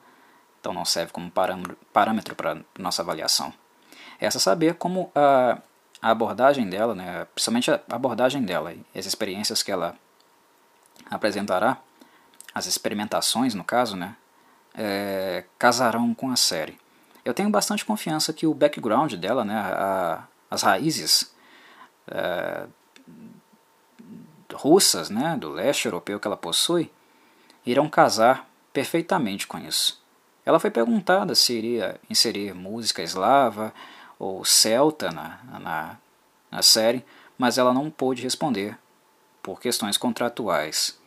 então 0.61 0.72
não 0.72 0.84
serve 0.84 1.12
como 1.12 1.30
parâmetro 1.92 2.34
para 2.34 2.57
nossa 2.78 3.02
avaliação. 3.02 3.52
Resta 4.18 4.38
saber 4.38 4.76
como 4.76 5.11
a, 5.14 5.59
a 6.00 6.11
abordagem 6.11 6.66
dela, 6.70 6.94
né, 6.94 7.26
principalmente 7.34 7.70
a 7.70 7.80
abordagem 7.90 8.42
dela, 8.42 8.72
as 8.94 9.05
experiências 9.05 9.62
que 9.62 9.70
ela 9.70 9.94
apresentará, 11.11 11.76
as 12.55 12.66
experimentações 12.66 13.52
no 13.52 13.64
caso, 13.64 13.96
né, 13.96 14.16
é, 14.74 15.44
casarão 15.59 16.14
com 16.14 16.30
a 16.30 16.36
série. 16.36 16.78
Eu 17.24 17.34
tenho 17.34 17.50
bastante 17.50 17.84
confiança 17.84 18.32
que 18.32 18.46
o 18.46 18.55
background 18.55 19.12
dela, 19.14 19.44
né, 19.44 19.57
a, 19.57 20.24
as 20.50 20.62
raízes 20.62 21.34
é, 22.07 22.66
russas, 24.55 25.11
né, 25.11 25.36
do 25.38 25.50
leste 25.50 25.86
europeu 25.86 26.18
que 26.18 26.26
ela 26.26 26.36
possui, 26.36 26.90
irão 27.66 27.88
casar 27.88 28.48
perfeitamente 28.72 29.46
com 29.46 29.59
isso. 29.59 30.02
Ela 30.44 30.61
foi 30.61 30.70
perguntada 30.70 31.34
se 31.34 31.55
iria 31.55 32.00
inserir 32.09 32.55
música 32.55 33.02
eslava 33.02 33.72
ou 34.18 34.44
celta 34.44 35.11
na, 35.11 35.38
na, 35.61 35.96
na 36.50 36.62
série, 36.62 37.05
mas 37.38 37.59
ela 37.59 37.72
não 37.72 37.90
pôde 37.90 38.22
responder 38.22 38.78
por 39.42 39.61
questões 39.61 39.96
contratuais. 39.96 40.98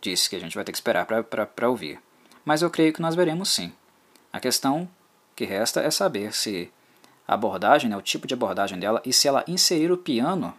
Disse 0.00 0.30
que 0.30 0.36
a 0.36 0.38
gente 0.38 0.54
vai 0.54 0.64
ter 0.64 0.72
que 0.72 0.78
esperar 0.78 1.06
para 1.06 1.68
ouvir. 1.68 2.00
Mas 2.44 2.62
eu 2.62 2.70
creio 2.70 2.92
que 2.92 3.02
nós 3.02 3.14
veremos 3.14 3.50
sim. 3.50 3.72
A 4.32 4.40
questão 4.40 4.88
que 5.34 5.44
resta 5.44 5.80
é 5.80 5.90
saber 5.90 6.34
se 6.34 6.72
a 7.26 7.34
abordagem, 7.34 7.88
né, 7.88 7.96
o 7.96 8.02
tipo 8.02 8.26
de 8.26 8.34
abordagem 8.34 8.78
dela, 8.78 9.00
e 9.04 9.12
se 9.12 9.28
ela 9.28 9.44
inserir 9.46 9.92
o 9.92 9.96
piano 9.96 10.54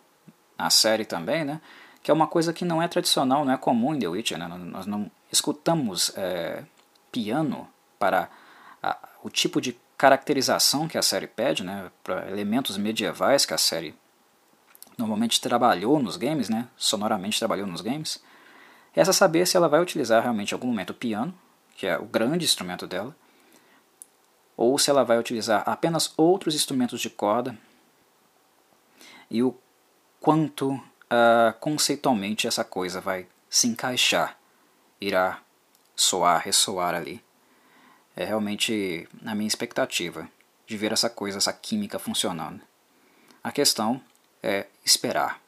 na 0.57 0.69
série 0.69 1.05
também, 1.05 1.43
né, 1.43 1.59
que 2.03 2.11
é 2.11 2.13
uma 2.13 2.27
coisa 2.27 2.51
que 2.51 2.65
não 2.65 2.81
é 2.81 2.87
tradicional, 2.87 3.45
não 3.45 3.53
é 3.53 3.57
comum 3.57 3.95
em 3.95 3.99
The 3.99 4.07
Witcher. 4.09 4.37
Né, 4.37 4.47
nós 4.47 4.85
não 4.85 5.09
escutamos 5.31 6.11
é, 6.17 6.65
piano 7.09 7.67
para 7.97 8.29
a, 8.83 8.97
o 9.23 9.29
tipo 9.29 9.61
de 9.61 9.79
caracterização 9.97 10.85
que 10.85 10.97
a 10.97 11.01
série 11.01 11.27
pede, 11.27 11.63
né, 11.63 11.89
para 12.03 12.29
elementos 12.29 12.77
medievais 12.77 13.45
que 13.45 13.53
a 13.53 13.57
série 13.57 13.95
normalmente 14.97 15.39
trabalhou 15.39 15.97
nos 15.97 16.17
games, 16.17 16.49
né, 16.49 16.67
sonoramente 16.75 17.39
trabalhou 17.39 17.65
nos 17.65 17.79
games. 17.79 18.21
Resta 18.91 19.13
saber 19.13 19.47
se 19.47 19.55
ela 19.55 19.69
vai 19.69 19.81
utilizar 19.81 20.21
realmente 20.21 20.51
em 20.51 20.55
algum 20.55 20.67
momento 20.67 20.89
o 20.89 20.95
piano, 20.95 21.33
que 21.77 21.87
é 21.87 21.97
o 21.97 22.05
grande 22.05 22.43
instrumento 22.43 22.85
dela, 22.85 23.15
ou 24.57 24.77
se 24.77 24.89
ela 24.89 25.05
vai 25.05 25.17
utilizar 25.17 25.63
apenas 25.65 26.13
outros 26.17 26.53
instrumentos 26.53 26.99
de 26.99 27.09
corda 27.09 27.57
e 29.31 29.41
o 29.41 29.57
quanto 30.19 30.79
uh, 31.13 31.53
conceitualmente 31.59 32.47
essa 32.47 32.63
coisa 32.63 32.99
vai 32.99 33.27
se 33.49 33.67
encaixar, 33.67 34.37
irá 34.99 35.39
soar, 35.95 36.41
ressoar 36.43 36.95
ali. 36.95 37.23
É 38.15 38.25
realmente 38.25 39.07
a 39.25 39.35
minha 39.35 39.47
expectativa 39.47 40.27
de 40.65 40.77
ver 40.77 40.91
essa 40.91 41.09
coisa, 41.09 41.37
essa 41.37 41.53
química 41.53 41.99
funcionando. 41.99 42.61
A 43.43 43.51
questão 43.51 44.01
é 44.41 44.67
esperar. 44.83 45.39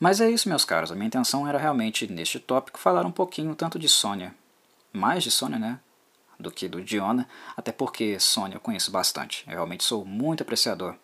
Mas 0.00 0.20
é 0.20 0.30
isso, 0.30 0.48
meus 0.48 0.64
caros. 0.64 0.90
A 0.90 0.94
minha 0.94 1.06
intenção 1.06 1.46
era 1.46 1.58
realmente, 1.58 2.10
neste 2.10 2.40
tópico, 2.40 2.78
falar 2.78 3.06
um 3.06 3.12
pouquinho 3.12 3.54
tanto 3.54 3.78
de 3.78 3.88
Sônia, 3.88 4.34
mais 4.92 5.22
de 5.22 5.30
Sônia, 5.30 5.58
né? 5.58 5.80
do 6.42 6.50
que 6.50 6.68
do 6.68 6.82
Diona, 6.82 7.28
até 7.56 7.70
porque 7.70 8.18
Sônia 8.18 8.56
eu 8.56 8.60
conheço 8.60 8.90
bastante. 8.90 9.44
Eu 9.46 9.54
realmente 9.54 9.84
sou 9.84 10.04
muito 10.04 10.42
apreciador 10.42 10.96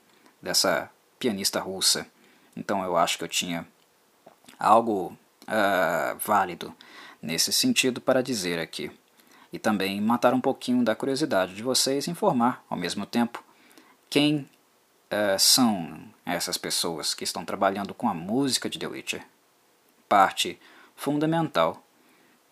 dessa 0.43 0.91
pianista 1.19 1.61
russa. 1.61 2.07
Então 2.59 2.83
eu 2.83 2.97
acho 2.97 3.17
que 3.17 3.23
eu 3.23 3.29
tinha 3.29 3.65
algo 4.59 5.17
uh, 5.45 6.19
válido 6.19 6.75
nesse 7.23 7.53
sentido 7.53 8.01
para 8.01 8.21
dizer 8.21 8.59
aqui. 8.59 8.91
E 9.53 9.59
também 9.59 10.01
matar 10.01 10.35
um 10.35 10.41
pouquinho 10.41 10.85
da 10.85 10.97
curiosidade 10.97 11.55
de 11.55 11.63
vocês 11.63 12.07
e 12.07 12.11
informar, 12.11 12.63
ao 12.69 12.77
mesmo 12.77 13.07
tempo, 13.07 13.43
quem 14.11 14.39
uh, 14.41 15.39
são 15.39 16.03
essas 16.27 16.59
pessoas 16.59 17.15
que 17.15 17.23
estão 17.23 17.45
trabalhando 17.45 17.95
com 17.95 18.09
a 18.09 18.15
música 18.15 18.69
de 18.69 18.79
The 18.79 18.89
Witcher. 18.89 19.25
Parte 20.09 20.61
fundamental 20.97 21.83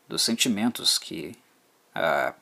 dos 0.09 0.23
sentimentos 0.23 0.99
que 0.99 1.37
uh, 1.97 2.33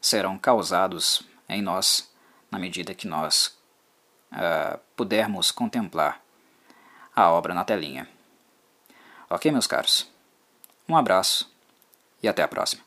serão 0.00 0.38
causados 0.38 1.22
em 1.48 1.60
nós 1.60 2.10
na 2.50 2.58
medida 2.58 2.94
que 2.94 3.06
nós 3.06 3.56
uh, 4.32 4.78
pudermos 4.96 5.50
contemplar 5.50 6.23
a 7.14 7.30
obra 7.30 7.54
na 7.54 7.64
telinha. 7.64 8.08
Ok, 9.30 9.50
meus 9.50 9.66
caros? 9.66 10.10
Um 10.88 10.96
abraço 10.96 11.50
e 12.22 12.28
até 12.28 12.42
a 12.42 12.48
próxima. 12.48 12.83